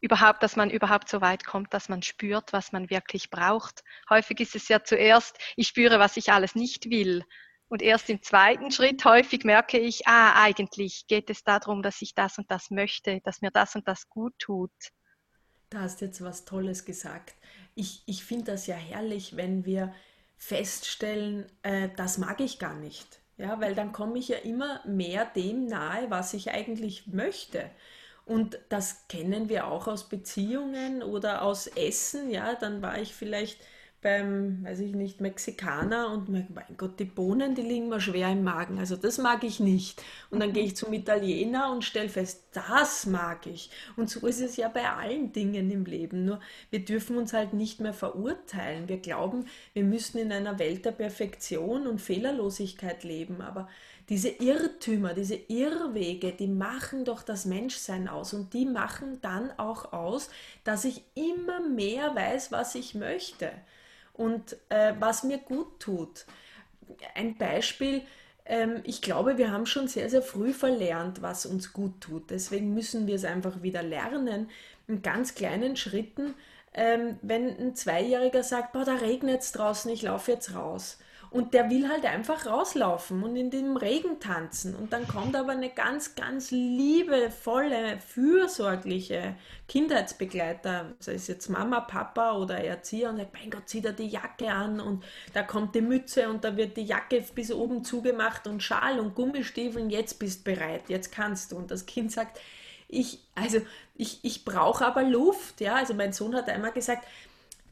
überhaupt, 0.04 0.42
dass 0.42 0.54
man 0.54 0.68
überhaupt 0.68 1.08
so 1.08 1.22
weit 1.22 1.46
kommt, 1.46 1.72
dass 1.72 1.88
man 1.88 2.02
spürt, 2.02 2.52
was 2.52 2.72
man 2.72 2.90
wirklich 2.90 3.30
braucht. 3.30 3.82
Häufig 4.10 4.38
ist 4.40 4.54
es 4.54 4.68
ja 4.68 4.84
zuerst, 4.84 5.38
ich 5.56 5.68
spüre, 5.68 5.98
was 5.98 6.18
ich 6.18 6.30
alles 6.30 6.54
nicht 6.54 6.90
will. 6.90 7.24
Und 7.68 7.82
erst 7.82 8.10
im 8.10 8.22
zweiten 8.22 8.70
Schritt 8.70 9.04
häufig 9.04 9.44
merke 9.44 9.78
ich, 9.78 10.06
ah, 10.06 10.42
eigentlich 10.42 11.06
geht 11.08 11.30
es 11.30 11.42
darum, 11.42 11.82
dass 11.82 12.02
ich 12.02 12.14
das 12.14 12.38
und 12.38 12.50
das 12.50 12.70
möchte, 12.70 13.20
dass 13.24 13.40
mir 13.40 13.50
das 13.50 13.74
und 13.74 13.88
das 13.88 14.08
gut 14.08 14.34
tut. 14.38 14.70
Da 15.70 15.80
hast 15.80 16.00
du 16.00 16.04
jetzt 16.04 16.22
was 16.22 16.44
Tolles 16.44 16.84
gesagt. 16.84 17.34
Ich, 17.74 18.02
ich 18.06 18.24
finde 18.24 18.52
das 18.52 18.66
ja 18.66 18.76
herrlich, 18.76 19.36
wenn 19.36 19.64
wir 19.64 19.92
feststellen, 20.36 21.46
äh, 21.62 21.88
das 21.96 22.18
mag 22.18 22.40
ich 22.40 22.58
gar 22.58 22.74
nicht. 22.74 23.20
Ja, 23.36 23.60
weil 23.60 23.74
dann 23.74 23.92
komme 23.92 24.18
ich 24.18 24.28
ja 24.28 24.36
immer 24.38 24.80
mehr 24.86 25.24
dem 25.24 25.66
nahe, 25.66 26.08
was 26.10 26.34
ich 26.34 26.52
eigentlich 26.52 27.08
möchte. 27.08 27.68
Und 28.24 28.58
das 28.68 29.08
kennen 29.08 29.48
wir 29.48 29.66
auch 29.66 29.88
aus 29.88 30.08
Beziehungen 30.08 31.02
oder 31.02 31.42
aus 31.42 31.66
Essen. 31.66 32.30
Ja, 32.30 32.54
dann 32.54 32.80
war 32.80 32.98
ich 32.98 33.14
vielleicht 33.14 33.60
beim, 34.04 34.62
weiß 34.64 34.80
ich 34.80 34.94
nicht, 34.94 35.22
Mexikaner 35.22 36.10
und 36.12 36.28
mein 36.28 36.46
Gott, 36.76 37.00
die 37.00 37.06
Bohnen, 37.06 37.54
die 37.54 37.62
liegen 37.62 37.88
mir 37.88 38.02
schwer 38.02 38.30
im 38.30 38.44
Magen. 38.44 38.78
Also 38.78 38.96
das 38.96 39.16
mag 39.16 39.42
ich 39.44 39.60
nicht. 39.60 40.02
Und 40.30 40.40
dann 40.40 40.52
gehe 40.52 40.62
ich 40.62 40.76
zum 40.76 40.92
Italiener 40.92 41.72
und 41.72 41.84
stelle 41.84 42.10
fest, 42.10 42.44
das 42.52 43.06
mag 43.06 43.46
ich. 43.46 43.70
Und 43.96 44.10
so 44.10 44.26
ist 44.26 44.42
es 44.42 44.58
ja 44.58 44.68
bei 44.68 44.90
allen 44.90 45.32
Dingen 45.32 45.70
im 45.70 45.86
Leben. 45.86 46.26
Nur 46.26 46.38
wir 46.68 46.84
dürfen 46.84 47.16
uns 47.16 47.32
halt 47.32 47.54
nicht 47.54 47.80
mehr 47.80 47.94
verurteilen. 47.94 48.90
Wir 48.90 48.98
glauben, 48.98 49.46
wir 49.72 49.84
müssen 49.84 50.18
in 50.18 50.32
einer 50.32 50.58
Welt 50.58 50.84
der 50.84 50.92
Perfektion 50.92 51.86
und 51.86 52.02
Fehlerlosigkeit 52.02 53.04
leben. 53.04 53.40
Aber 53.40 53.70
diese 54.10 54.28
Irrtümer, 54.28 55.14
diese 55.14 55.36
Irrwege, 55.36 56.32
die 56.32 56.46
machen 56.46 57.06
doch 57.06 57.22
das 57.22 57.46
Menschsein 57.46 58.08
aus 58.08 58.34
und 58.34 58.52
die 58.52 58.66
machen 58.66 59.22
dann 59.22 59.50
auch 59.56 59.94
aus, 59.94 60.28
dass 60.62 60.84
ich 60.84 61.02
immer 61.14 61.66
mehr 61.66 62.14
weiß, 62.14 62.52
was 62.52 62.74
ich 62.74 62.94
möchte 62.94 63.50
und 64.14 64.56
äh, 64.70 64.94
was 64.98 65.22
mir 65.22 65.38
gut 65.38 65.80
tut. 65.80 66.24
Ein 67.14 67.36
Beispiel, 67.36 68.02
ähm, 68.46 68.80
ich 68.84 69.02
glaube, 69.02 69.38
wir 69.38 69.52
haben 69.52 69.66
schon 69.66 69.88
sehr, 69.88 70.08
sehr 70.10 70.22
früh 70.22 70.52
verlernt, 70.52 71.22
was 71.22 71.46
uns 71.46 71.72
gut 71.72 72.00
tut. 72.00 72.30
Deswegen 72.30 72.74
müssen 72.74 73.06
wir 73.06 73.16
es 73.16 73.24
einfach 73.24 73.62
wieder 73.62 73.82
lernen, 73.82 74.50
in 74.88 75.02
ganz 75.02 75.34
kleinen 75.34 75.76
Schritten. 75.76 76.34
Ähm, 76.72 77.18
wenn 77.22 77.56
ein 77.58 77.74
Zweijähriger 77.74 78.42
sagt, 78.42 78.72
boah, 78.72 78.84
da 78.84 78.94
regnet 78.96 79.42
es 79.42 79.52
draußen, 79.52 79.90
ich 79.90 80.02
laufe 80.02 80.32
jetzt 80.32 80.54
raus 80.54 80.98
und 81.34 81.52
der 81.52 81.68
will 81.68 81.88
halt 81.88 82.04
einfach 82.04 82.46
rauslaufen 82.46 83.24
und 83.24 83.34
in 83.34 83.50
dem 83.50 83.76
Regen 83.76 84.20
tanzen. 84.20 84.76
Und 84.76 84.92
dann 84.92 85.08
kommt 85.08 85.34
aber 85.34 85.50
eine 85.50 85.68
ganz, 85.68 86.14
ganz 86.14 86.52
liebevolle, 86.52 87.98
fürsorgliche 87.98 89.34
Kindheitsbegleiter, 89.66 90.92
sei 91.00 91.14
es 91.14 91.26
jetzt 91.26 91.48
Mama, 91.48 91.80
Papa 91.80 92.38
oder 92.38 92.58
Erzieher, 92.58 93.10
und 93.10 93.16
sagt, 93.16 93.32
mein 93.34 93.50
Gott, 93.50 93.64
zieh 93.68 93.80
dir 93.80 93.92
die 93.92 94.06
Jacke 94.06 94.48
an 94.48 94.78
und 94.78 95.02
da 95.32 95.42
kommt 95.42 95.74
die 95.74 95.80
Mütze 95.80 96.28
und 96.28 96.44
da 96.44 96.56
wird 96.56 96.76
die 96.76 96.84
Jacke 96.84 97.24
bis 97.34 97.50
oben 97.50 97.82
zugemacht 97.82 98.46
und 98.46 98.62
Schal 98.62 99.00
und 99.00 99.16
Gummistiefeln, 99.16 99.90
jetzt 99.90 100.20
bist 100.20 100.44
bereit, 100.44 100.84
jetzt 100.86 101.10
kannst 101.10 101.50
du. 101.50 101.56
Und 101.56 101.72
das 101.72 101.84
Kind 101.84 102.12
sagt, 102.12 102.38
ich, 102.86 103.18
also 103.34 103.58
ich, 103.96 104.20
ich 104.22 104.44
brauche 104.44 104.86
aber 104.86 105.02
Luft, 105.02 105.60
ja. 105.60 105.74
Also 105.74 105.94
mein 105.94 106.12
Sohn 106.12 106.36
hat 106.36 106.48
einmal 106.48 106.70
gesagt, 106.70 107.08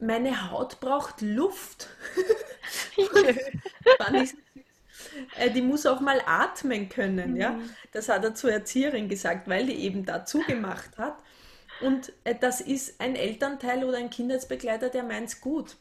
meine 0.01 0.51
Haut 0.51 0.81
braucht 0.81 1.21
Luft. 1.21 1.87
äh, 5.37 5.49
die 5.51 5.61
muss 5.61 5.85
auch 5.85 5.99
mal 5.99 6.21
atmen 6.25 6.89
können. 6.89 7.31
Mhm. 7.31 7.37
Ja? 7.37 7.59
Das 7.91 8.09
hat 8.09 8.23
er 8.23 8.35
zur 8.35 8.51
Erzieherin 8.51 9.09
gesagt, 9.09 9.47
weil 9.47 9.65
die 9.65 9.75
eben 9.75 10.05
dazu 10.05 10.39
gemacht 10.39 10.97
hat. 10.97 11.17
Und 11.81 12.13
äh, 12.23 12.35
das 12.39 12.61
ist 12.61 12.99
ein 12.99 13.15
Elternteil 13.15 13.83
oder 13.83 13.97
ein 13.97 14.09
Kindheitsbegleiter, 14.09 14.89
der 14.89 15.03
meint 15.03 15.29
es 15.29 15.41
gut. 15.41 15.75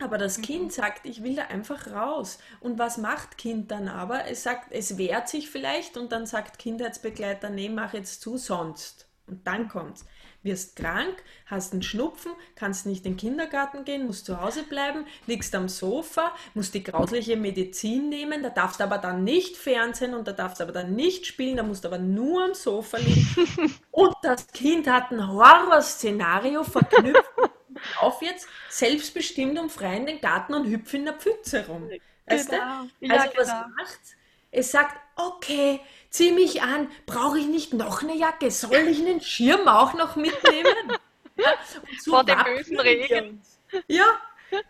Aber 0.00 0.18
das 0.18 0.38
mhm. 0.38 0.42
Kind 0.42 0.72
sagt, 0.72 1.06
ich 1.06 1.22
will 1.22 1.36
da 1.36 1.44
einfach 1.44 1.88
raus. 1.88 2.38
Und 2.60 2.78
was 2.78 2.98
macht 2.98 3.38
Kind 3.38 3.70
dann 3.70 3.88
aber? 3.88 4.26
Es 4.26 4.42
sagt, 4.42 4.72
es 4.72 4.98
wehrt 4.98 5.28
sich 5.28 5.50
vielleicht 5.50 5.96
und 5.96 6.10
dann 6.12 6.26
sagt 6.26 6.58
Kindheitsbegleiter, 6.58 7.50
nee, 7.50 7.68
mach 7.68 7.94
jetzt 7.94 8.20
zu, 8.20 8.36
sonst. 8.36 9.06
Und 9.26 9.46
dann 9.46 9.68
kommt's. 9.68 10.04
Wirst 10.44 10.76
krank, 10.76 11.22
hast 11.46 11.72
einen 11.72 11.82
Schnupfen, 11.82 12.32
kannst 12.54 12.86
nicht 12.86 13.04
in 13.04 13.12
den 13.12 13.16
Kindergarten 13.16 13.84
gehen, 13.84 14.06
musst 14.06 14.26
zu 14.26 14.40
Hause 14.40 14.62
bleiben, 14.62 15.06
liegst 15.26 15.54
am 15.54 15.68
Sofa, 15.68 16.32
musst 16.54 16.74
die 16.74 16.84
grausliche 16.84 17.36
Medizin 17.36 18.08
nehmen, 18.10 18.42
da 18.42 18.50
darfst 18.50 18.80
aber 18.80 18.98
dann 18.98 19.24
nicht 19.24 19.56
Fernsehen 19.56 20.14
und 20.14 20.28
da 20.28 20.32
darfst 20.32 20.60
aber 20.60 20.72
dann 20.72 20.94
nicht 20.94 21.26
spielen, 21.26 21.56
da 21.56 21.62
musst 21.62 21.86
aber 21.86 21.98
nur 21.98 22.44
am 22.44 22.54
Sofa 22.54 22.98
liegen. 22.98 23.74
und 23.90 24.14
das 24.22 24.46
Kind 24.48 24.86
hat 24.86 25.10
ein 25.10 25.26
Horrorszenario 25.26 26.62
verknüpft 26.62 27.24
auf 28.00 28.22
jetzt, 28.22 28.46
selbstbestimmt 28.68 29.58
und 29.58 29.72
frei 29.72 29.96
in 29.96 30.06
den 30.06 30.20
Garten 30.20 30.54
und 30.54 30.66
hüpfe 30.66 30.98
in 30.98 31.06
der 31.06 31.14
Pfütze 31.14 31.66
rum. 31.66 31.90
Weißt 32.26 32.50
genau. 32.50 32.84
du? 33.00 33.10
Also 33.10 33.24
ja, 33.26 33.32
was 33.36 33.48
genau. 33.48 33.64
macht's? 33.76 34.16
Es 34.50 34.70
sagt, 34.70 34.96
okay, 35.16 35.80
zieh 36.14 36.30
mich 36.30 36.62
an, 36.62 36.88
brauche 37.06 37.38
ich 37.40 37.46
nicht 37.46 37.74
noch 37.74 38.02
eine 38.02 38.16
Jacke? 38.16 38.50
Soll 38.52 38.86
ich 38.88 39.00
einen 39.00 39.20
Schirm 39.20 39.66
auch 39.66 39.94
noch 39.94 40.14
mitnehmen? 40.14 40.92
ja, 41.36 41.54
so 42.00 42.12
Vor 42.12 42.24
dem 42.24 42.38
bösen 42.44 42.78
Regen. 42.78 43.42
Ja, 43.88 44.04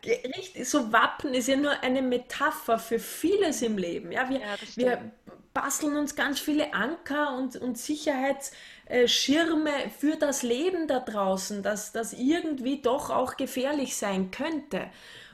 richtig. 0.02 0.66
So 0.66 0.90
Wappen 0.90 1.34
ist 1.34 1.48
ja 1.48 1.56
nur 1.56 1.78
eine 1.82 2.00
Metapher 2.00 2.78
für 2.78 2.98
vieles 2.98 3.60
im 3.60 3.76
Leben. 3.76 4.10
Ja, 4.10 4.30
wir, 4.30 4.40
ja, 4.40 4.56
wir 4.76 5.12
basteln 5.52 5.98
uns 5.98 6.16
ganz 6.16 6.40
viele 6.40 6.72
Anker 6.72 7.36
und, 7.36 7.56
und 7.56 7.76
Sicherheitsschirme 7.76 9.70
für 9.98 10.16
das 10.16 10.42
Leben 10.42 10.88
da 10.88 11.00
draußen, 11.00 11.62
dass 11.62 11.92
das 11.92 12.14
irgendwie 12.14 12.80
doch 12.80 13.10
auch 13.10 13.36
gefährlich 13.36 13.96
sein 13.96 14.30
könnte. 14.30 14.90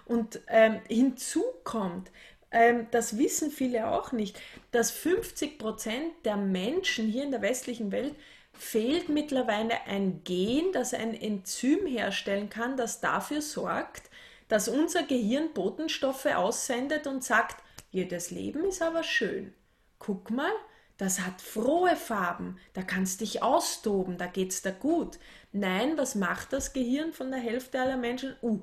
Und 0.07 0.40
ähm, 0.49 0.81
hinzu 0.88 1.44
kommt, 1.62 2.11
ähm, 2.50 2.86
das 2.90 3.18
wissen 3.18 3.50
viele 3.50 3.88
auch 3.88 4.12
nicht, 4.12 4.40
dass 4.72 4.90
50 4.90 5.58
Prozent 5.58 6.12
der 6.24 6.36
Menschen 6.36 7.06
hier 7.06 7.24
in 7.24 7.30
der 7.30 7.42
westlichen 7.42 7.92
Welt 7.92 8.14
fehlt 8.52 9.08
mittlerweile 9.08 9.82
ein 9.86 10.22
Gen, 10.24 10.72
das 10.72 10.92
ein 10.92 11.14
Enzym 11.14 11.86
herstellen 11.86 12.50
kann, 12.50 12.76
das 12.76 13.00
dafür 13.00 13.42
sorgt, 13.42 14.10
dass 14.48 14.68
unser 14.68 15.04
Gehirn 15.04 15.52
Botenstoffe 15.54 16.26
aussendet 16.26 17.06
und 17.06 17.22
sagt, 17.22 17.62
jedes 17.90 18.30
Leben 18.30 18.64
ist 18.64 18.82
aber 18.82 19.02
schön. 19.02 19.54
Guck 19.98 20.30
mal, 20.30 20.52
das 20.96 21.20
hat 21.20 21.40
frohe 21.40 21.96
Farben, 21.96 22.58
da 22.74 22.82
kannst 22.82 23.20
dich 23.20 23.42
austoben, 23.42 24.18
da 24.18 24.26
geht's 24.26 24.62
dir 24.62 24.72
gut. 24.72 25.18
Nein, 25.52 25.96
was 25.96 26.14
macht 26.14 26.52
das 26.52 26.72
Gehirn 26.72 27.12
von 27.12 27.30
der 27.30 27.40
Hälfte 27.40 27.80
aller 27.80 27.96
Menschen? 27.96 28.34
Uh, 28.42 28.60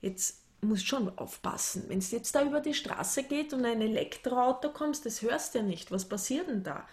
jetzt 0.00 0.43
musst 0.64 0.86
schon 0.86 1.16
aufpassen. 1.18 1.84
Wenn 1.88 1.98
es 1.98 2.10
jetzt 2.10 2.34
da 2.34 2.42
über 2.42 2.60
die 2.60 2.74
Straße 2.74 3.24
geht 3.24 3.52
und 3.52 3.64
ein 3.64 3.80
Elektroauto 3.80 4.70
kommst, 4.70 5.06
das 5.06 5.22
hörst 5.22 5.54
du 5.54 5.58
ja 5.58 5.64
nicht. 5.64 5.90
Was 5.92 6.08
passiert 6.08 6.48
denn 6.48 6.62
da? 6.62 6.86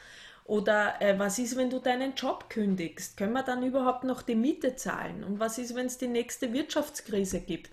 Oder 0.45 1.01
äh, 1.01 1.17
was 1.17 1.39
ist, 1.39 1.55
wenn 1.55 1.69
du 1.69 1.79
deinen 1.79 2.13
Job 2.15 2.49
kündigst? 2.49 3.15
Können 3.15 3.33
wir 3.33 3.43
dann 3.43 3.63
überhaupt 3.63 4.03
noch 4.03 4.21
die 4.21 4.35
Miete 4.35 4.75
zahlen? 4.75 5.23
Und 5.23 5.39
was 5.39 5.57
ist, 5.57 5.75
wenn 5.75 5.85
es 5.85 5.97
die 5.97 6.07
nächste 6.07 6.51
Wirtschaftskrise 6.51 7.41
gibt? 7.41 7.71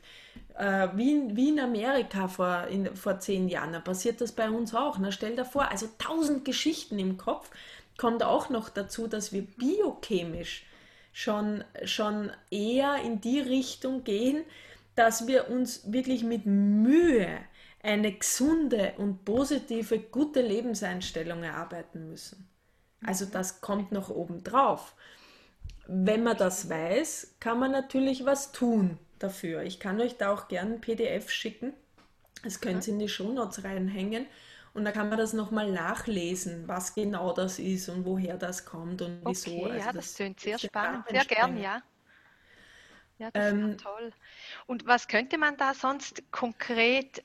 Äh, 0.56 0.88
wie, 0.94 1.34
wie, 1.34 1.48
in 1.48 1.60
Amerika 1.60 2.28
vor, 2.28 2.66
in, 2.70 2.94
vor 2.94 3.18
zehn 3.20 3.48
Jahren, 3.48 3.72
da 3.72 3.80
passiert 3.80 4.20
das 4.20 4.32
bei 4.32 4.50
uns 4.50 4.74
auch. 4.74 4.98
Na, 4.98 5.10
stell 5.10 5.34
dir 5.34 5.44
vor, 5.44 5.70
also 5.70 5.88
tausend 5.98 6.44
Geschichten 6.44 6.98
im 6.98 7.16
Kopf. 7.16 7.50
Kommt 7.96 8.22
auch 8.22 8.48
noch 8.48 8.68
dazu, 8.68 9.08
dass 9.08 9.32
wir 9.32 9.42
biochemisch 9.42 10.64
schon, 11.12 11.64
schon 11.84 12.30
eher 12.50 13.02
in 13.02 13.20
die 13.20 13.40
Richtung 13.40 14.04
gehen, 14.04 14.44
dass 14.98 15.28
wir 15.28 15.48
uns 15.48 15.92
wirklich 15.92 16.24
mit 16.24 16.44
Mühe 16.44 17.38
eine 17.82 18.12
gesunde 18.12 18.94
und 18.98 19.24
positive, 19.24 20.00
gute 20.00 20.42
Lebenseinstellung 20.42 21.44
erarbeiten 21.44 22.08
müssen. 22.08 22.48
Also 23.04 23.24
das 23.24 23.60
kommt 23.60 23.92
noch 23.92 24.10
oben 24.10 24.42
drauf. 24.42 24.94
Wenn 25.86 26.24
man 26.24 26.36
das 26.36 26.68
weiß, 26.68 27.36
kann 27.38 27.60
man 27.60 27.70
natürlich 27.70 28.26
was 28.26 28.50
tun 28.50 28.98
dafür. 29.20 29.62
Ich 29.62 29.78
kann 29.78 30.00
euch 30.00 30.16
da 30.16 30.32
auch 30.32 30.48
gerne 30.48 30.74
ein 30.74 30.80
PDF 30.80 31.30
schicken. 31.30 31.72
Das 32.42 32.60
könnt 32.60 32.86
ihr 32.88 32.94
in 32.94 32.98
die 32.98 33.08
Shownotes 33.08 33.62
reinhängen. 33.62 34.26
Und 34.74 34.84
da 34.84 34.92
kann 34.92 35.08
man 35.08 35.18
das 35.18 35.32
nochmal 35.32 35.72
nachlesen, 35.72 36.66
was 36.66 36.94
genau 36.94 37.32
das 37.32 37.58
ist 37.58 37.88
und 37.88 38.04
woher 38.04 38.36
das 38.36 38.64
kommt 38.64 39.00
und 39.02 39.22
wieso. 39.24 39.50
Okay, 39.50 39.64
also 39.64 39.78
ja, 39.78 39.92
das, 39.92 39.94
das 40.06 40.14
klingt 40.14 40.40
sehr 40.40 40.58
spannend. 40.58 41.04
Sehr 41.08 41.24
gern, 41.24 41.56
ja. 41.56 41.82
Ja, 43.18 43.30
das 43.32 43.52
ähm, 43.52 43.72
ist 43.72 43.80
toll. 43.80 44.12
Und 44.66 44.86
was 44.86 45.08
könnte 45.08 45.38
man 45.38 45.56
da 45.56 45.74
sonst 45.74 46.22
konkret 46.30 47.22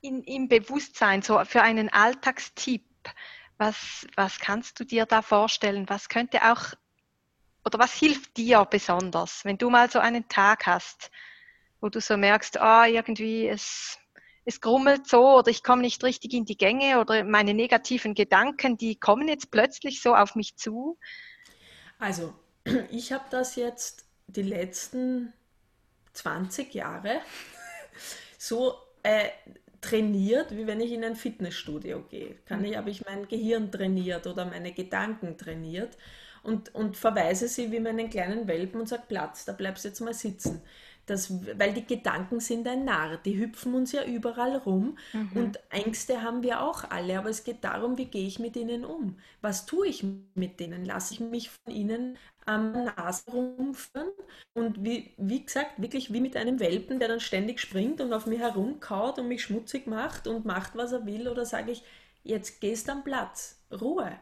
in, 0.00 0.22
im 0.24 0.48
Bewusstsein, 0.48 1.22
so 1.22 1.42
für 1.44 1.62
einen 1.62 1.88
Alltagstipp, 1.88 2.84
was, 3.56 4.06
was 4.16 4.38
kannst 4.38 4.78
du 4.78 4.84
dir 4.84 5.06
da 5.06 5.22
vorstellen? 5.22 5.88
Was 5.88 6.08
könnte 6.08 6.52
auch, 6.52 6.74
oder 7.64 7.78
was 7.78 7.94
hilft 7.94 8.36
dir 8.36 8.66
besonders, 8.66 9.44
wenn 9.44 9.56
du 9.56 9.70
mal 9.70 9.90
so 9.90 9.98
einen 9.98 10.28
Tag 10.28 10.66
hast, 10.66 11.10
wo 11.80 11.88
du 11.88 12.00
so 12.00 12.16
merkst, 12.16 12.60
ah, 12.60 12.86
irgendwie 12.86 13.48
es, 13.48 13.98
es 14.44 14.60
grummelt 14.60 15.06
so 15.06 15.38
oder 15.38 15.50
ich 15.50 15.62
komme 15.62 15.82
nicht 15.82 16.04
richtig 16.04 16.34
in 16.34 16.44
die 16.44 16.56
Gänge 16.56 17.00
oder 17.00 17.24
meine 17.24 17.54
negativen 17.54 18.14
Gedanken, 18.14 18.76
die 18.76 18.96
kommen 18.96 19.28
jetzt 19.28 19.50
plötzlich 19.50 20.02
so 20.02 20.14
auf 20.14 20.34
mich 20.34 20.56
zu? 20.56 20.98
Also, 21.98 22.34
ich 22.90 23.12
habe 23.12 23.24
das 23.30 23.56
jetzt 23.56 24.04
die 24.26 24.42
letzten 24.42 25.32
20 26.12 26.74
Jahre 26.74 27.20
so 28.38 28.74
äh, 29.02 29.28
trainiert, 29.80 30.56
wie 30.56 30.66
wenn 30.66 30.80
ich 30.80 30.92
in 30.92 31.04
ein 31.04 31.16
Fitnessstudio 31.16 32.04
gehe. 32.08 32.36
Kann 32.46 32.64
ich, 32.64 32.76
habe 32.76 32.90
ich 32.90 33.04
mein 33.04 33.28
Gehirn 33.28 33.70
trainiert 33.70 34.26
oder 34.26 34.46
meine 34.46 34.72
Gedanken 34.72 35.36
trainiert 35.36 35.96
und, 36.42 36.74
und 36.74 36.96
verweise 36.96 37.48
sie 37.48 37.70
wie 37.70 37.80
meinen 37.80 38.08
kleinen 38.08 38.48
Welpen 38.48 38.80
und 38.80 38.88
sage, 38.88 39.04
Platz, 39.08 39.44
da 39.44 39.52
bleibst 39.52 39.84
du 39.84 39.88
jetzt 39.88 40.00
mal 40.00 40.14
sitzen. 40.14 40.62
Das, 41.06 41.30
weil 41.58 41.74
die 41.74 41.84
Gedanken 41.84 42.40
sind 42.40 42.66
ein 42.66 42.86
Narr, 42.86 43.18
die 43.18 43.38
hüpfen 43.38 43.74
uns 43.74 43.92
ja 43.92 44.04
überall 44.04 44.56
rum 44.56 44.96
mhm. 45.12 45.32
und 45.34 45.60
Ängste 45.68 46.22
haben 46.22 46.42
wir 46.42 46.62
auch 46.62 46.84
alle, 46.90 47.18
aber 47.18 47.28
es 47.28 47.44
geht 47.44 47.62
darum, 47.62 47.98
wie 47.98 48.06
gehe 48.06 48.26
ich 48.26 48.38
mit 48.38 48.56
ihnen 48.56 48.86
um? 48.86 49.18
Was 49.42 49.66
tue 49.66 49.86
ich 49.86 50.02
mit 50.34 50.60
denen? 50.60 50.86
Lasse 50.86 51.12
ich 51.12 51.20
mich 51.20 51.50
von 51.50 51.74
ihnen 51.74 52.16
am 52.46 52.72
Nase 52.72 53.30
rumführen 53.30 54.10
und 54.52 54.84
wie, 54.84 55.14
wie 55.16 55.44
gesagt, 55.44 55.80
wirklich 55.80 56.12
wie 56.12 56.20
mit 56.20 56.36
einem 56.36 56.60
Welpen, 56.60 56.98
der 56.98 57.08
dann 57.08 57.20
ständig 57.20 57.60
springt 57.60 58.00
und 58.00 58.12
auf 58.12 58.26
mich 58.26 58.40
herumkaut 58.40 59.18
und 59.18 59.28
mich 59.28 59.42
schmutzig 59.42 59.86
macht 59.86 60.26
und 60.26 60.44
macht, 60.44 60.76
was 60.76 60.92
er 60.92 61.06
will, 61.06 61.28
oder 61.28 61.44
sage 61.46 61.72
ich, 61.72 61.82
jetzt 62.22 62.60
gehst 62.60 62.88
am 62.90 63.04
Platz, 63.04 63.60
Ruhe. 63.70 64.12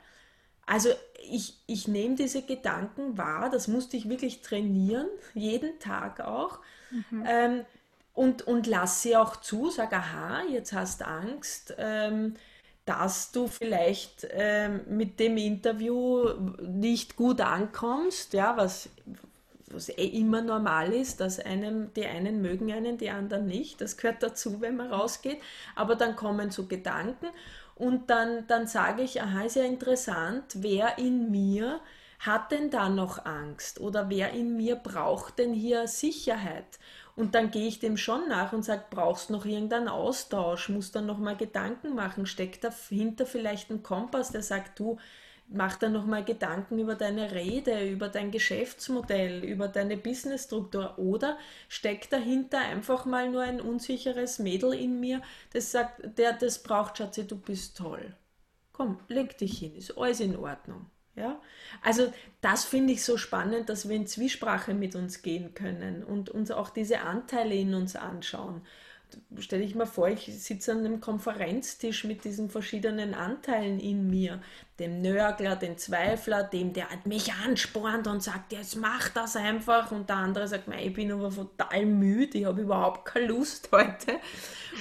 Also 0.67 0.91
ich, 1.31 1.59
ich 1.67 1.89
nehme 1.89 2.15
diese 2.15 2.43
Gedanken 2.43 3.19
wahr, 3.19 3.51
das 3.51 3.69
musste 3.69 3.97
ich 3.97 4.09
wirklich 4.09 4.43
trainieren, 4.43 5.09
jeden 5.35 5.79
Tag 5.81 6.21
auch. 6.21 6.61
Mhm. 6.91 7.25
Ähm, 7.27 7.65
und, 8.15 8.43
und 8.43 8.67
lass 8.67 9.03
sie 9.03 9.17
auch 9.17 9.37
zu, 9.37 9.71
sag, 9.71 9.93
aha, 9.93 10.43
jetzt 10.45 10.73
hast 10.73 11.01
du 11.01 11.07
Angst, 11.07 11.75
ähm, 11.79 12.35
dass 12.93 13.33
du 13.33 13.47
vielleicht 13.47 14.27
ähm, 14.31 14.83
mit 14.89 15.19
dem 15.19 15.37
Interview 15.37 16.29
nicht 16.61 17.17
gut 17.17 17.41
ankommst, 17.41 18.35
ja, 18.35 18.57
was, 18.57 18.91
was 19.71 19.89
eh 19.89 20.07
immer 20.07 20.43
normal 20.43 20.93
ist, 20.93 21.21
dass 21.21 21.41
einem, 21.41 21.93
die 21.95 22.07
einen 22.07 22.43
mögen 22.43 22.71
einen, 22.71 22.99
die 22.99 23.11
anderen 23.11 23.47
nicht. 23.47 23.81
Das 23.81 23.97
gehört 23.97 24.23
dazu, 24.23 24.61
wenn 24.61 24.77
man 24.77 24.93
rausgeht. 24.93 25.39
Aber 25.75 25.97
dann 25.97 26.17
kommen 26.17 26.51
so 26.51 26.67
Gedanken 26.67 27.29
und 27.75 28.11
dann, 28.11 28.47
dann 28.47 28.67
sage 28.67 29.03
ich, 29.03 29.23
aha, 29.23 29.43
ist 29.43 29.57
ja 29.57 29.65
interessant, 29.65 30.45
wer 30.57 30.99
in 30.99 31.31
mir 31.31 31.81
hat 32.19 32.53
denn 32.53 32.71
da 32.71 32.89
noch 32.89 33.25
Angst 33.25 33.81
oder 33.81 34.09
wer 34.09 34.31
in 34.31 34.57
mir 34.57 34.77
braucht 34.77 35.39
denn 35.39 35.53
hier 35.53 35.89
Sicherheit? 35.89 36.79
Und 37.15 37.35
dann 37.35 37.51
gehe 37.51 37.69
ich 37.69 37.79
dem 37.79 37.97
schon 37.97 38.29
nach 38.29 38.53
und 38.53 38.65
sage, 38.65 38.85
brauchst 38.91 39.31
noch 39.31 39.45
irgendeinen 39.45 39.89
Austausch, 39.89 40.69
musst 40.71 40.95
dann 40.97 41.07
nochmal 41.07 41.37
Gedanken 41.37 41.95
machen, 41.95 42.27
steckt 42.27 42.65
dahinter 42.65 43.27
vielleicht 43.27 43.71
ein 43.71 43.83
Kompass, 43.83 44.31
der 44.33 44.43
sagt, 44.43 44.79
du, 44.79 44.99
mach 45.49 45.77
dann 45.77 45.93
nochmal 45.93 46.25
Gedanken 46.25 46.79
über 46.79 46.95
deine 46.95 47.33
Rede, 47.33 47.89
über 47.89 48.09
dein 48.09 48.31
Geschäftsmodell, 48.31 49.45
über 49.45 49.69
deine 49.69 49.97
Businessstruktur 49.97 50.99
oder 50.99 51.39
steckt 51.69 52.13
dahinter 52.13 52.59
einfach 52.59 53.05
mal 53.05 53.31
nur 53.31 53.43
ein 53.43 53.61
unsicheres 53.61 54.39
Mädel 54.39 54.73
in 54.73 55.01
mir, 55.01 55.21
das 55.53 55.71
sagt, 55.73 56.19
der 56.19 56.33
das 56.33 56.63
braucht, 56.63 56.99
Schatzi, 56.99 57.27
du 57.27 57.37
bist 57.37 57.77
toll. 57.77 58.17
Komm, 58.73 58.99
leg 59.09 59.37
dich 59.39 59.59
hin, 59.59 59.77
ist 59.77 59.97
alles 59.99 60.21
in 60.21 60.37
Ordnung. 60.37 60.87
Ja? 61.15 61.41
Also 61.83 62.13
das 62.41 62.65
finde 62.65 62.93
ich 62.93 63.05
so 63.05 63.17
spannend, 63.17 63.69
dass 63.69 63.89
wir 63.89 63.97
in 63.97 64.07
Zwiesprache 64.07 64.75
mit 64.75 64.95
uns 64.95 65.23
gehen 65.23 65.55
können 65.55 66.03
und 66.03 66.31
uns 66.31 66.51
auch 66.51 66.71
diese 66.71 67.01
Anteile 67.01 67.55
in 67.55 67.75
uns 67.75 67.97
anschauen. 67.97 68.63
stelle 69.39 69.63
ich 69.63 69.75
mir 69.75 69.87
vor, 69.87 70.09
ich 70.09 70.25
sitze 70.25 70.73
an 70.73 70.79
einem 70.79 71.01
Konferenztisch 71.03 72.05
mit 72.05 72.25
diesen 72.25 72.49
verschiedenen 72.49 73.13
Anteilen 73.13 73.79
in 73.79 74.09
mir. 74.09 74.41
Dem 74.79 75.03
Nörgler, 75.03 75.55
den 75.55 75.77
Zweifler, 75.77 76.45
dem, 76.45 76.73
der 76.73 76.89
mich 77.05 77.31
anspornt 77.35 78.07
und 78.07 78.23
sagt, 78.23 78.53
jetzt 78.53 78.77
mach 78.77 79.11
das 79.11 79.37
einfach. 79.37 79.93
Und 79.93 80.09
der 80.09 80.17
andere 80.17 80.49
sagt, 80.49 80.65
ich 80.69 80.95
bin 80.95 81.13
aber 81.13 81.31
total 81.31 81.85
müde, 81.85 82.39
ich 82.39 82.47
habe 82.47 82.63
überhaupt 82.63 83.05
keine 83.05 83.27
Lust 83.27 83.69
heute. 83.71 84.19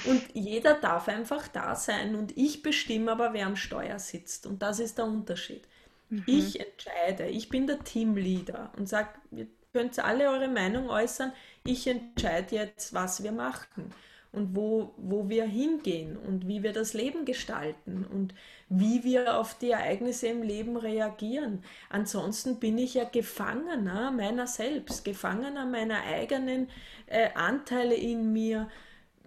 Und 0.06 0.22
jeder 0.32 0.74
darf 0.80 1.08
einfach 1.08 1.46
da 1.48 1.76
sein. 1.76 2.14
Und 2.14 2.34
ich 2.38 2.62
bestimme 2.62 3.12
aber, 3.12 3.34
wer 3.34 3.46
am 3.46 3.56
Steuer 3.56 3.98
sitzt. 3.98 4.46
Und 4.46 4.62
das 4.62 4.80
ist 4.80 4.96
der 4.96 5.04
Unterschied. 5.04 5.68
Mhm. 6.12 6.24
Ich 6.26 6.60
entscheide, 6.60 7.26
ich 7.28 7.48
bin 7.48 7.66
der 7.66 7.82
Teamleader 7.82 8.72
und 8.76 8.88
sage, 8.88 9.08
ihr 9.30 9.46
könnt 9.72 9.98
alle 9.98 10.28
eure 10.28 10.48
Meinung 10.48 10.90
äußern 10.90 11.32
ich 11.64 11.86
entscheide 11.86 12.56
jetzt, 12.56 12.92
was 12.92 13.22
wir 13.22 13.32
machen 13.32 13.92
und 14.32 14.56
wo, 14.56 14.94
wo 14.96 15.28
wir 15.28 15.44
hingehen 15.44 16.16
und 16.16 16.48
wie 16.48 16.62
wir 16.62 16.72
das 16.72 16.94
Leben 16.94 17.24
gestalten 17.24 18.04
und 18.04 18.34
wie 18.68 19.04
wir 19.04 19.36
auf 19.36 19.56
die 19.58 19.70
Ereignisse 19.70 20.28
im 20.28 20.42
Leben 20.42 20.76
reagieren. 20.76 21.62
Ansonsten 21.90 22.58
bin 22.58 22.78
ich 22.78 22.94
ja 22.94 23.04
Gefangener 23.04 24.10
meiner 24.10 24.46
selbst, 24.46 25.04
Gefangener 25.04 25.66
meiner 25.66 26.02
eigenen 26.02 26.68
äh, 27.06 27.30
Anteile 27.34 27.94
in 27.94 28.32
mir. 28.32 28.68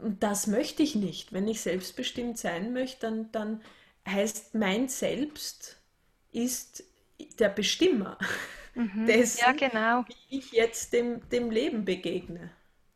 Und 0.02 0.24
das 0.24 0.48
möchte 0.48 0.84
ich 0.84 0.96
nicht. 0.96 1.32
Wenn 1.32 1.48
ich 1.48 1.62
selbstbestimmt 1.62 2.38
sein 2.38 2.74
möchte, 2.74 3.02
dann, 3.02 3.32
dann 3.32 3.62
heißt 4.08 4.56
mein 4.56 4.90
Selbst 4.90 5.78
ist 6.36 6.84
der 7.40 7.50
Bestimmer 7.50 8.18
mhm. 8.74 9.06
dessen, 9.08 9.42
ja, 9.42 9.52
genau. 9.52 10.06
wie 10.08 10.38
ich 10.38 10.52
jetzt 10.52 10.94
dem, 10.94 11.28
dem 11.30 11.50
Leben 11.50 11.86
begegne. 11.86 12.52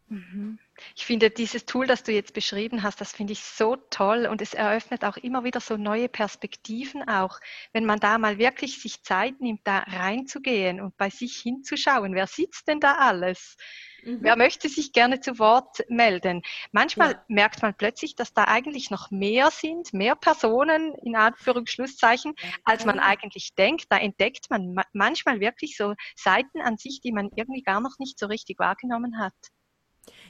Mhm. 0.07 0.57
Ich 0.95 1.05
finde 1.05 1.29
dieses 1.29 1.65
Tool, 1.65 1.85
das 1.85 2.03
du 2.03 2.11
jetzt 2.11 2.33
beschrieben 2.33 2.81
hast, 2.81 2.99
das 2.99 3.11
finde 3.11 3.33
ich 3.33 3.43
so 3.43 3.75
toll 3.75 4.25
und 4.25 4.41
es 4.41 4.53
eröffnet 4.53 5.03
auch 5.05 5.17
immer 5.17 5.43
wieder 5.43 5.59
so 5.59 5.77
neue 5.77 6.09
Perspektiven 6.09 7.07
auch, 7.07 7.39
wenn 7.73 7.85
man 7.85 7.99
da 7.99 8.17
mal 8.17 8.37
wirklich 8.37 8.81
sich 8.81 9.03
Zeit 9.03 9.39
nimmt, 9.39 9.61
da 9.65 9.79
reinzugehen 9.79 10.81
und 10.81 10.97
bei 10.97 11.09
sich 11.09 11.37
hinzuschauen, 11.37 12.15
wer 12.15 12.27
sitzt 12.27 12.67
denn 12.67 12.79
da 12.79 12.95
alles? 12.95 13.57
Mhm. 14.03 14.19
Wer 14.21 14.35
möchte 14.35 14.69
sich 14.69 14.91
gerne 14.91 15.19
zu 15.19 15.39
Wort 15.39 15.83
melden? 15.89 16.41
Manchmal 16.71 17.11
ja. 17.11 17.23
merkt 17.27 17.61
man 17.61 17.75
plötzlich, 17.75 18.15
dass 18.15 18.33
da 18.33 18.45
eigentlich 18.45 18.91
noch 18.91 19.11
mehr 19.11 19.51
sind, 19.51 19.93
mehr 19.93 20.15
Personen 20.15 20.95
in 21.03 21.15
Anführungsschlusszeichen, 21.15 22.35
als 22.63 22.85
man 22.85 22.99
eigentlich 22.99 23.55
denkt. 23.55 23.85
Da 23.89 23.97
entdeckt 23.97 24.49
man 24.49 24.75
manchmal 24.93 25.39
wirklich 25.39 25.77
so 25.77 25.93
Seiten 26.15 26.61
an 26.61 26.77
sich, 26.77 27.01
die 27.01 27.11
man 27.11 27.29
irgendwie 27.35 27.61
gar 27.61 27.81
noch 27.81 27.97
nicht 27.99 28.19
so 28.19 28.27
richtig 28.27 28.59
wahrgenommen 28.59 29.19
hat. 29.19 29.33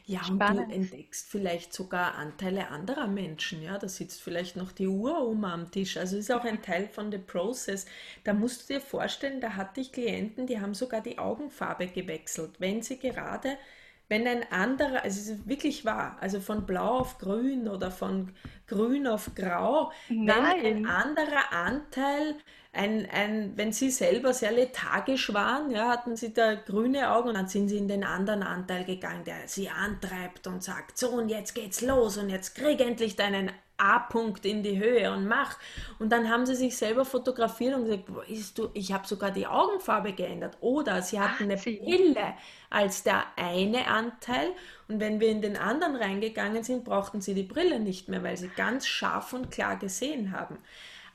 Ja, 0.09 0.23
Spannend. 0.23 0.61
und 0.61 0.69
du 0.69 0.75
entdeckst 0.75 1.27
vielleicht 1.29 1.71
sogar 1.71 2.15
Anteile 2.15 2.69
anderer 2.69 3.05
Menschen. 3.05 3.61
Ja, 3.61 3.77
da 3.77 3.87
sitzt 3.87 4.21
vielleicht 4.21 4.55
noch 4.55 4.71
die 4.71 4.87
Uroma 4.87 5.53
am 5.53 5.69
Tisch. 5.69 5.97
Also 5.97 6.17
ist 6.17 6.31
auch 6.31 6.45
ein 6.45 6.63
Teil 6.63 6.87
von 6.87 7.11
the 7.11 7.19
process. 7.19 7.85
Da 8.23 8.33
musst 8.33 8.67
du 8.69 8.73
dir 8.73 8.81
vorstellen, 8.81 9.39
da 9.39 9.55
hatte 9.55 9.81
ich 9.81 9.91
Klienten, 9.91 10.47
die 10.47 10.59
haben 10.59 10.73
sogar 10.73 11.01
die 11.01 11.19
Augenfarbe 11.19 11.85
gewechselt, 11.87 12.53
wenn 12.57 12.81
sie 12.81 12.97
gerade 12.97 13.57
wenn 14.09 14.27
ein 14.27 14.51
anderer, 14.51 15.03
also 15.03 15.19
es 15.19 15.29
ist 15.29 15.47
wirklich 15.47 15.85
wahr, 15.85 16.17
also 16.19 16.39
von 16.39 16.65
blau 16.65 16.99
auf 16.99 17.19
grün 17.19 17.67
oder 17.67 17.91
von 17.91 18.33
grün 18.67 19.07
auf 19.07 19.31
grau, 19.35 19.91
Nein. 20.09 20.63
wenn 20.63 20.65
ein 20.65 20.85
anderer 20.87 21.53
Anteil 21.53 22.35
ein, 22.71 23.07
ein, 23.11 23.53
wenn 23.55 23.71
sie 23.71 23.89
selber 23.89 24.33
sehr 24.33 24.51
lethargisch 24.51 25.33
waren, 25.33 25.71
ja, 25.71 25.89
hatten 25.89 26.15
sie 26.15 26.33
da 26.33 26.55
grüne 26.55 27.11
Augen 27.11 27.29
und 27.29 27.35
dann 27.35 27.47
sind 27.47 27.69
sie 27.69 27.77
in 27.77 27.87
den 27.87 28.03
anderen 28.03 28.43
Anteil 28.43 28.83
gegangen, 28.83 29.23
der 29.23 29.47
sie 29.47 29.69
antreibt 29.69 30.45
und 30.47 30.63
sagt, 30.63 30.97
so 30.97 31.09
und 31.09 31.29
jetzt 31.29 31.55
geht's 31.55 31.81
los 31.81 32.17
und 32.17 32.29
jetzt 32.29 32.55
krieg 32.55 32.79
endlich 32.79 33.15
deinen 33.15 33.51
A-Punkt 33.79 34.45
in 34.45 34.63
die 34.63 34.77
Höhe 34.77 35.11
und 35.11 35.27
mach. 35.27 35.57
Und 35.97 36.11
dann 36.11 36.29
haben 36.29 36.45
sie 36.45 36.55
sich 36.55 36.77
selber 36.77 37.05
fotografiert 37.05 37.75
und 37.75 37.85
gesagt, 37.85 38.29
ist 38.29 38.57
du, 38.57 38.69
ich 38.73 38.91
habe 38.91 39.07
sogar 39.07 39.31
die 39.31 39.47
Augenfarbe 39.47 40.13
geändert. 40.13 40.57
Oder 40.61 41.01
sie 41.01 41.19
hatten 41.19 41.43
eine 41.43 41.57
Brille 41.57 42.33
als 42.69 43.03
der 43.03 43.23
eine 43.35 43.87
Anteil. 43.87 44.51
Und 44.87 44.99
wenn 44.99 45.19
wir 45.19 45.29
in 45.29 45.41
den 45.41 45.57
anderen 45.57 45.95
reingegangen 45.95 46.63
sind, 46.63 46.83
brauchten 46.83 47.21
sie 47.21 47.33
die 47.33 47.43
Brille 47.43 47.79
nicht 47.79 48.09
mehr, 48.09 48.23
weil 48.23 48.37
sie 48.37 48.49
ganz 48.49 48.87
scharf 48.87 49.33
und 49.33 49.51
klar 49.51 49.77
gesehen 49.77 50.31
haben. 50.31 50.57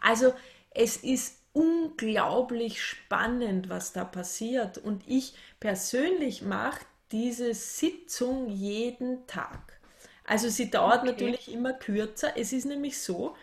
Also 0.01 0.33
es 0.71 0.97
ist 0.97 1.41
unglaublich 1.53 2.83
spannend, 2.83 3.69
was 3.69 3.93
da 3.93 4.05
passiert. 4.05 4.79
Und 4.79 5.03
ich 5.07 5.35
persönlich 5.61 6.43
mache 6.43 6.85
diese 7.13 7.55
Sitzung 7.55 8.49
jeden 8.49 9.27
Tag. 9.27 9.74
Also 10.25 10.49
sie 10.49 10.71
dauert 10.71 11.03
okay. 11.03 11.13
natürlich 11.13 11.53
immer 11.53 11.73
kürzer. 11.73 12.37
Es 12.37 12.53
ist 12.53 12.65
nämlich 12.65 13.01
so, 13.01 13.37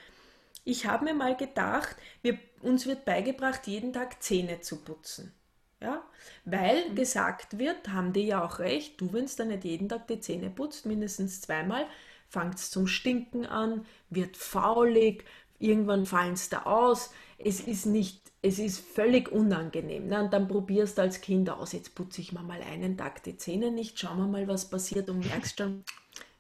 ich 0.64 0.86
habe 0.86 1.06
mir 1.06 1.14
mal 1.14 1.36
gedacht, 1.36 1.96
wir, 2.22 2.38
uns 2.62 2.86
wird 2.86 3.06
beigebracht, 3.06 3.68
jeden 3.68 3.94
Tag 3.94 4.22
Zähne 4.22 4.62
zu 4.62 4.78
putzen. 4.78 5.34
Ja? 5.80 6.04
Weil 6.46 6.90
mhm. 6.90 6.96
gesagt 6.96 7.60
wird, 7.60 7.90
haben 7.90 8.14
die 8.14 8.28
ja 8.28 8.44
auch 8.44 8.60
recht, 8.60 9.00
du, 9.00 9.14
wenn 9.14 9.26
du 9.26 9.32
dann 9.38 9.50
nicht 9.50 9.64
jeden 9.64 9.90
Tag 9.90 10.08
die 10.08 10.20
Zähne 10.20 10.50
putzt, 10.50 10.86
mindestens 10.86 11.42
zweimal, 11.42 11.86
fängt 12.28 12.56
es 12.56 12.72
zum 12.72 12.88
Stinken 12.88 13.46
an, 13.46 13.86
wird 14.10 14.38
faulig, 14.38 15.26
irgendwann 15.60 16.06
fallen 16.06 16.34
es 16.34 16.50
da 16.50 16.64
aus 16.64 17.12
es 17.44 17.60
ist 17.62 17.86
nicht, 17.86 18.32
es 18.42 18.60
ist 18.60 18.80
völlig 18.80 19.32
unangenehm. 19.32 20.08
Ne? 20.08 20.24
Und 20.24 20.34
dann 20.34 20.48
probierst 20.48 20.98
du 20.98 21.04
als 21.04 21.22
Kind 21.22 21.50
aus, 21.50 21.74
jetzt 21.74 21.96
putze 21.96 22.22
ich 22.22 22.32
mir 22.32 22.42
mal 22.42 22.62
einen 22.62 22.98
Tag 22.98 23.24
die 23.24 23.38
Zähne 23.38 23.72
nicht, 23.72 24.00
schauen 24.00 24.18
wir 24.18 24.28
mal, 24.28 24.48
was 24.48 24.70
passiert 24.70 25.10
und 25.10 25.26
merkst 25.28 25.58
schon, 25.58 25.84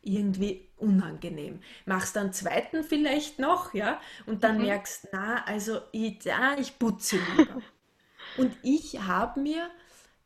irgendwie 0.01 0.67
unangenehm. 0.77 1.59
Machst 1.85 2.15
dann 2.15 2.33
zweiten 2.33 2.83
vielleicht 2.83 3.39
noch, 3.39 3.73
ja, 3.73 3.99
und 4.25 4.43
dann 4.43 4.57
mhm. 4.57 4.65
merkst, 4.65 5.09
na, 5.11 5.43
also 5.45 5.79
ich, 5.91 6.23
ja, 6.23 6.55
ich 6.57 6.77
putze 6.79 7.17
lieber. 7.37 7.61
und 8.37 8.55
ich 8.63 8.99
habe 9.01 9.39
mir 9.39 9.69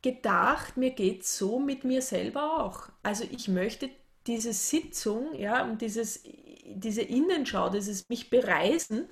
gedacht, 0.02 0.76
mir 0.76 0.90
geht 0.90 1.22
es 1.22 1.36
so 1.36 1.58
mit 1.58 1.84
mir 1.84 2.00
selber 2.00 2.64
auch. 2.64 2.88
Also 3.02 3.24
ich 3.30 3.48
möchte 3.48 3.90
diese 4.26 4.52
Sitzung, 4.52 5.34
ja, 5.34 5.64
und 5.64 5.82
dieses, 5.82 6.22
diese 6.64 7.02
Innenschau, 7.02 7.68
dieses 7.68 8.08
mich 8.08 8.30
bereisen, 8.30 9.08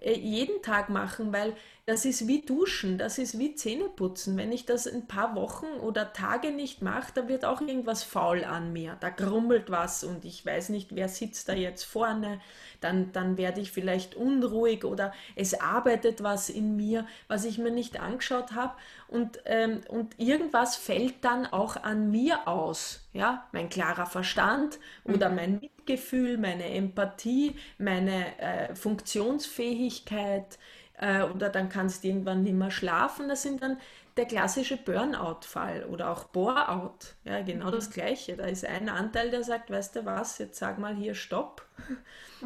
äh, 0.00 0.14
jeden 0.14 0.62
Tag 0.62 0.88
machen, 0.88 1.32
weil 1.32 1.56
das 1.86 2.04
ist 2.04 2.26
wie 2.26 2.42
Duschen, 2.42 2.98
das 2.98 3.16
ist 3.16 3.38
wie 3.38 3.54
Zähneputzen. 3.54 4.36
Wenn 4.36 4.50
ich 4.50 4.66
das 4.66 4.88
ein 4.88 5.06
paar 5.06 5.36
Wochen 5.36 5.66
oder 5.80 6.12
Tage 6.12 6.50
nicht 6.50 6.82
mache, 6.82 7.12
da 7.14 7.28
wird 7.28 7.44
auch 7.44 7.60
irgendwas 7.60 8.02
faul 8.02 8.42
an 8.42 8.72
mir. 8.72 8.96
Da 8.98 9.08
grummelt 9.08 9.70
was 9.70 10.02
und 10.02 10.24
ich 10.24 10.44
weiß 10.44 10.70
nicht, 10.70 10.96
wer 10.96 11.08
sitzt 11.08 11.48
da 11.48 11.52
jetzt 11.52 11.84
vorne. 11.84 12.40
Dann, 12.80 13.12
dann 13.12 13.36
werde 13.38 13.60
ich 13.60 13.70
vielleicht 13.70 14.16
unruhig 14.16 14.84
oder 14.84 15.12
es 15.36 15.60
arbeitet 15.60 16.24
was 16.24 16.50
in 16.50 16.74
mir, 16.74 17.06
was 17.28 17.44
ich 17.44 17.56
mir 17.56 17.70
nicht 17.70 18.00
angeschaut 18.00 18.50
habe. 18.50 18.74
Und, 19.06 19.38
ähm, 19.44 19.82
und 19.88 20.18
irgendwas 20.18 20.74
fällt 20.74 21.24
dann 21.24 21.46
auch 21.46 21.76
an 21.76 22.10
mir 22.10 22.48
aus. 22.48 23.06
Ja, 23.12 23.46
mein 23.52 23.68
klarer 23.68 24.06
Verstand 24.06 24.80
oder 25.04 25.28
mhm. 25.28 25.36
mein 25.36 25.60
Mitgefühl, 25.60 26.36
meine 26.36 26.68
Empathie, 26.68 27.54
meine 27.78 28.38
äh, 28.40 28.74
Funktionsfähigkeit 28.74 30.58
äh, 30.98 31.22
oder 31.22 31.48
dann 31.48 31.68
kannst 31.68 32.04
du 32.04 32.08
irgendwann 32.08 32.42
nicht 32.42 32.54
mehr 32.54 32.70
schlafen. 32.70 33.28
Das 33.28 33.42
sind 33.42 33.62
dann 33.62 33.78
der 34.16 34.26
klassische 34.26 34.76
Burnout-Fall 34.76 35.84
oder 35.84 36.10
auch 36.10 36.24
Bore-out. 36.24 37.14
Ja, 37.24 37.42
genau 37.42 37.70
das 37.70 37.90
mhm. 37.90 37.92
Gleiche. 37.92 38.36
Da 38.36 38.46
ist 38.46 38.64
ein 38.64 38.88
Anteil, 38.88 39.30
der 39.30 39.44
sagt, 39.44 39.70
weißt 39.70 39.96
du 39.96 40.04
was, 40.06 40.38
jetzt 40.38 40.58
sag 40.58 40.78
mal 40.78 40.94
hier 40.94 41.14
Stopp. 41.14 41.66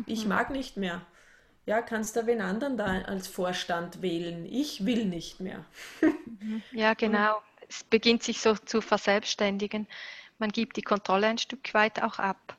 Ich 0.06 0.24
mag 0.24 0.50
nicht 0.50 0.76
mehr. 0.76 1.00
Ja, 1.66 1.82
kannst 1.82 2.14
du 2.14 2.24
wen 2.26 2.40
anderen 2.40 2.76
da 2.76 3.02
als 3.02 3.26
Vorstand 3.26 4.02
wählen? 4.02 4.46
Ich 4.46 4.86
will 4.86 5.04
nicht 5.04 5.40
mehr. 5.40 5.64
Mhm. 6.00 6.62
Ja, 6.70 6.94
genau. 6.94 7.42
Es 7.68 7.82
beginnt 7.84 8.22
sich 8.22 8.40
so 8.40 8.54
zu 8.54 8.80
verselbstständigen. 8.80 9.88
Man 10.38 10.50
gibt 10.50 10.76
die 10.76 10.82
Kontrolle 10.82 11.26
ein 11.26 11.38
Stück 11.38 11.74
weit 11.74 12.02
auch 12.02 12.18
ab. 12.18 12.56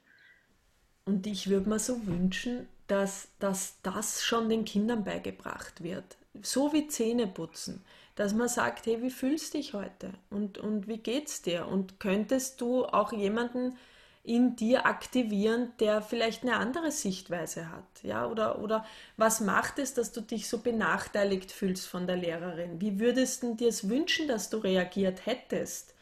Und 1.05 1.25
ich 1.25 1.49
würde 1.49 1.67
mir 1.67 1.79
so 1.79 2.05
wünschen, 2.05 2.67
dass, 2.91 3.29
dass 3.39 3.75
das 3.83 4.21
schon 4.21 4.49
den 4.49 4.65
Kindern 4.65 5.05
beigebracht 5.05 5.81
wird. 5.81 6.17
So 6.41 6.73
wie 6.73 6.87
Zähneputzen. 6.87 7.85
Dass 8.15 8.33
man 8.33 8.49
sagt, 8.49 8.85
hey, 8.85 9.01
wie 9.01 9.09
fühlst 9.09 9.53
du 9.53 9.59
dich 9.59 9.73
heute? 9.73 10.11
Und, 10.29 10.57
und 10.57 10.89
wie 10.89 10.97
geht's 10.97 11.41
dir? 11.41 11.67
Und 11.67 12.01
könntest 12.01 12.59
du 12.59 12.83
auch 12.85 13.13
jemanden 13.13 13.77
in 14.23 14.57
dir 14.57 14.85
aktivieren, 14.85 15.71
der 15.79 16.01
vielleicht 16.01 16.43
eine 16.43 16.57
andere 16.57 16.91
Sichtweise 16.91 17.69
hat? 17.69 18.03
Ja, 18.03 18.27
oder, 18.27 18.59
oder 18.59 18.85
was 19.15 19.39
macht 19.39 19.79
es, 19.79 19.93
dass 19.93 20.11
du 20.11 20.19
dich 20.19 20.49
so 20.49 20.57
benachteiligt 20.57 21.53
fühlst 21.53 21.87
von 21.87 22.07
der 22.07 22.17
Lehrerin? 22.17 22.81
Wie 22.81 22.99
würdest 22.99 23.43
du 23.43 23.55
dir 23.55 23.69
es 23.69 23.87
wünschen, 23.87 24.27
dass 24.27 24.49
du 24.49 24.57
reagiert 24.57 25.25
hättest? 25.25 25.95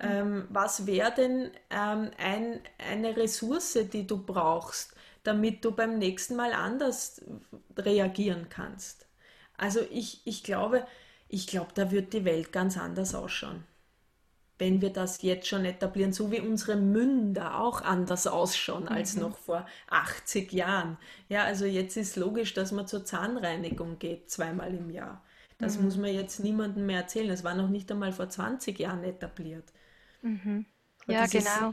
Ähm, 0.00 0.46
was 0.50 0.86
wäre 0.86 1.12
denn 1.12 1.50
ähm, 1.70 2.12
ein, 2.16 2.60
eine 2.78 3.16
Ressource, 3.16 3.76
die 3.92 4.06
du 4.06 4.24
brauchst, 4.24 4.94
damit 5.28 5.62
du 5.62 5.72
beim 5.72 5.98
nächsten 5.98 6.36
Mal 6.36 6.54
anders 6.54 7.20
reagieren 7.76 8.46
kannst. 8.48 9.06
Also 9.58 9.80
ich, 9.90 10.22
ich 10.24 10.42
glaube, 10.42 10.86
ich 11.28 11.46
glaube, 11.46 11.72
da 11.74 11.90
wird 11.90 12.14
die 12.14 12.24
Welt 12.24 12.50
ganz 12.50 12.78
anders 12.78 13.14
ausschauen. 13.14 13.64
wenn 14.60 14.80
wir 14.80 14.90
das 14.90 15.22
jetzt 15.22 15.46
schon 15.46 15.64
etablieren, 15.66 16.12
so 16.12 16.32
wie 16.32 16.40
unsere 16.40 16.76
Münder 16.76 17.60
auch 17.60 17.82
anders 17.82 18.26
ausschauen 18.26 18.84
mhm. 18.84 18.88
als 18.88 19.16
noch 19.16 19.36
vor 19.36 19.66
80 19.90 20.50
Jahren. 20.52 20.96
Ja, 21.28 21.44
also 21.44 21.66
jetzt 21.66 21.96
ist 21.96 22.16
logisch, 22.16 22.54
dass 22.54 22.72
man 22.72 22.88
zur 22.88 23.04
Zahnreinigung 23.04 23.98
geht, 23.98 24.30
zweimal 24.30 24.74
im 24.74 24.90
Jahr. 24.90 25.22
Das 25.58 25.76
mhm. 25.76 25.84
muss 25.84 25.96
man 25.98 26.12
jetzt 26.12 26.40
niemandem 26.40 26.86
mehr 26.86 27.02
erzählen. 27.02 27.28
Das 27.28 27.44
war 27.44 27.54
noch 27.54 27.68
nicht 27.68 27.92
einmal 27.92 28.12
vor 28.12 28.30
20 28.30 28.78
Jahren 28.78 29.04
etabliert. 29.04 29.72
Mhm. 30.22 30.64
Ja, 31.06 31.26
genau. 31.26 31.72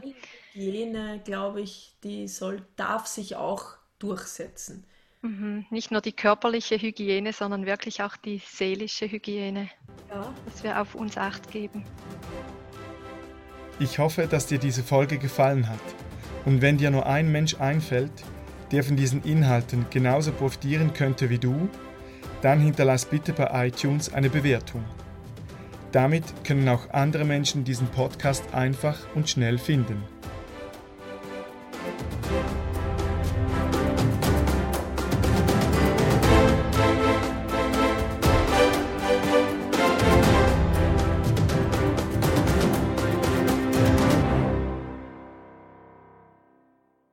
Hygiene, 0.56 1.20
glaube 1.22 1.60
ich, 1.60 1.92
die 2.02 2.28
soll, 2.28 2.62
darf 2.76 3.06
sich 3.06 3.36
auch 3.36 3.76
durchsetzen. 3.98 4.84
Mhm. 5.20 5.66
Nicht 5.70 5.90
nur 5.90 6.00
die 6.00 6.12
körperliche 6.12 6.76
Hygiene, 6.76 7.32
sondern 7.32 7.66
wirklich 7.66 8.02
auch 8.02 8.16
die 8.16 8.38
seelische 8.38 9.10
Hygiene. 9.10 9.68
Ja. 10.10 10.32
Dass 10.46 10.64
wir 10.64 10.80
auf 10.80 10.94
uns 10.94 11.18
acht 11.18 11.50
geben. 11.50 11.84
Ich 13.78 13.98
hoffe, 13.98 14.26
dass 14.26 14.46
dir 14.46 14.58
diese 14.58 14.82
Folge 14.82 15.18
gefallen 15.18 15.68
hat. 15.68 15.80
Und 16.46 16.62
wenn 16.62 16.78
dir 16.78 16.90
nur 16.90 17.06
ein 17.06 17.30
Mensch 17.30 17.56
einfällt, 17.60 18.12
der 18.72 18.82
von 18.82 18.96
diesen 18.96 19.22
Inhalten 19.24 19.86
genauso 19.90 20.32
profitieren 20.32 20.94
könnte 20.94 21.28
wie 21.28 21.38
du, 21.38 21.68
dann 22.40 22.60
hinterlass 22.60 23.04
bitte 23.04 23.32
bei 23.32 23.68
iTunes 23.68 24.12
eine 24.12 24.30
Bewertung. 24.30 24.84
Damit 25.92 26.24
können 26.44 26.68
auch 26.68 26.90
andere 26.90 27.24
Menschen 27.24 27.64
diesen 27.64 27.88
Podcast 27.88 28.54
einfach 28.54 28.98
und 29.14 29.28
schnell 29.28 29.58
finden. 29.58 30.02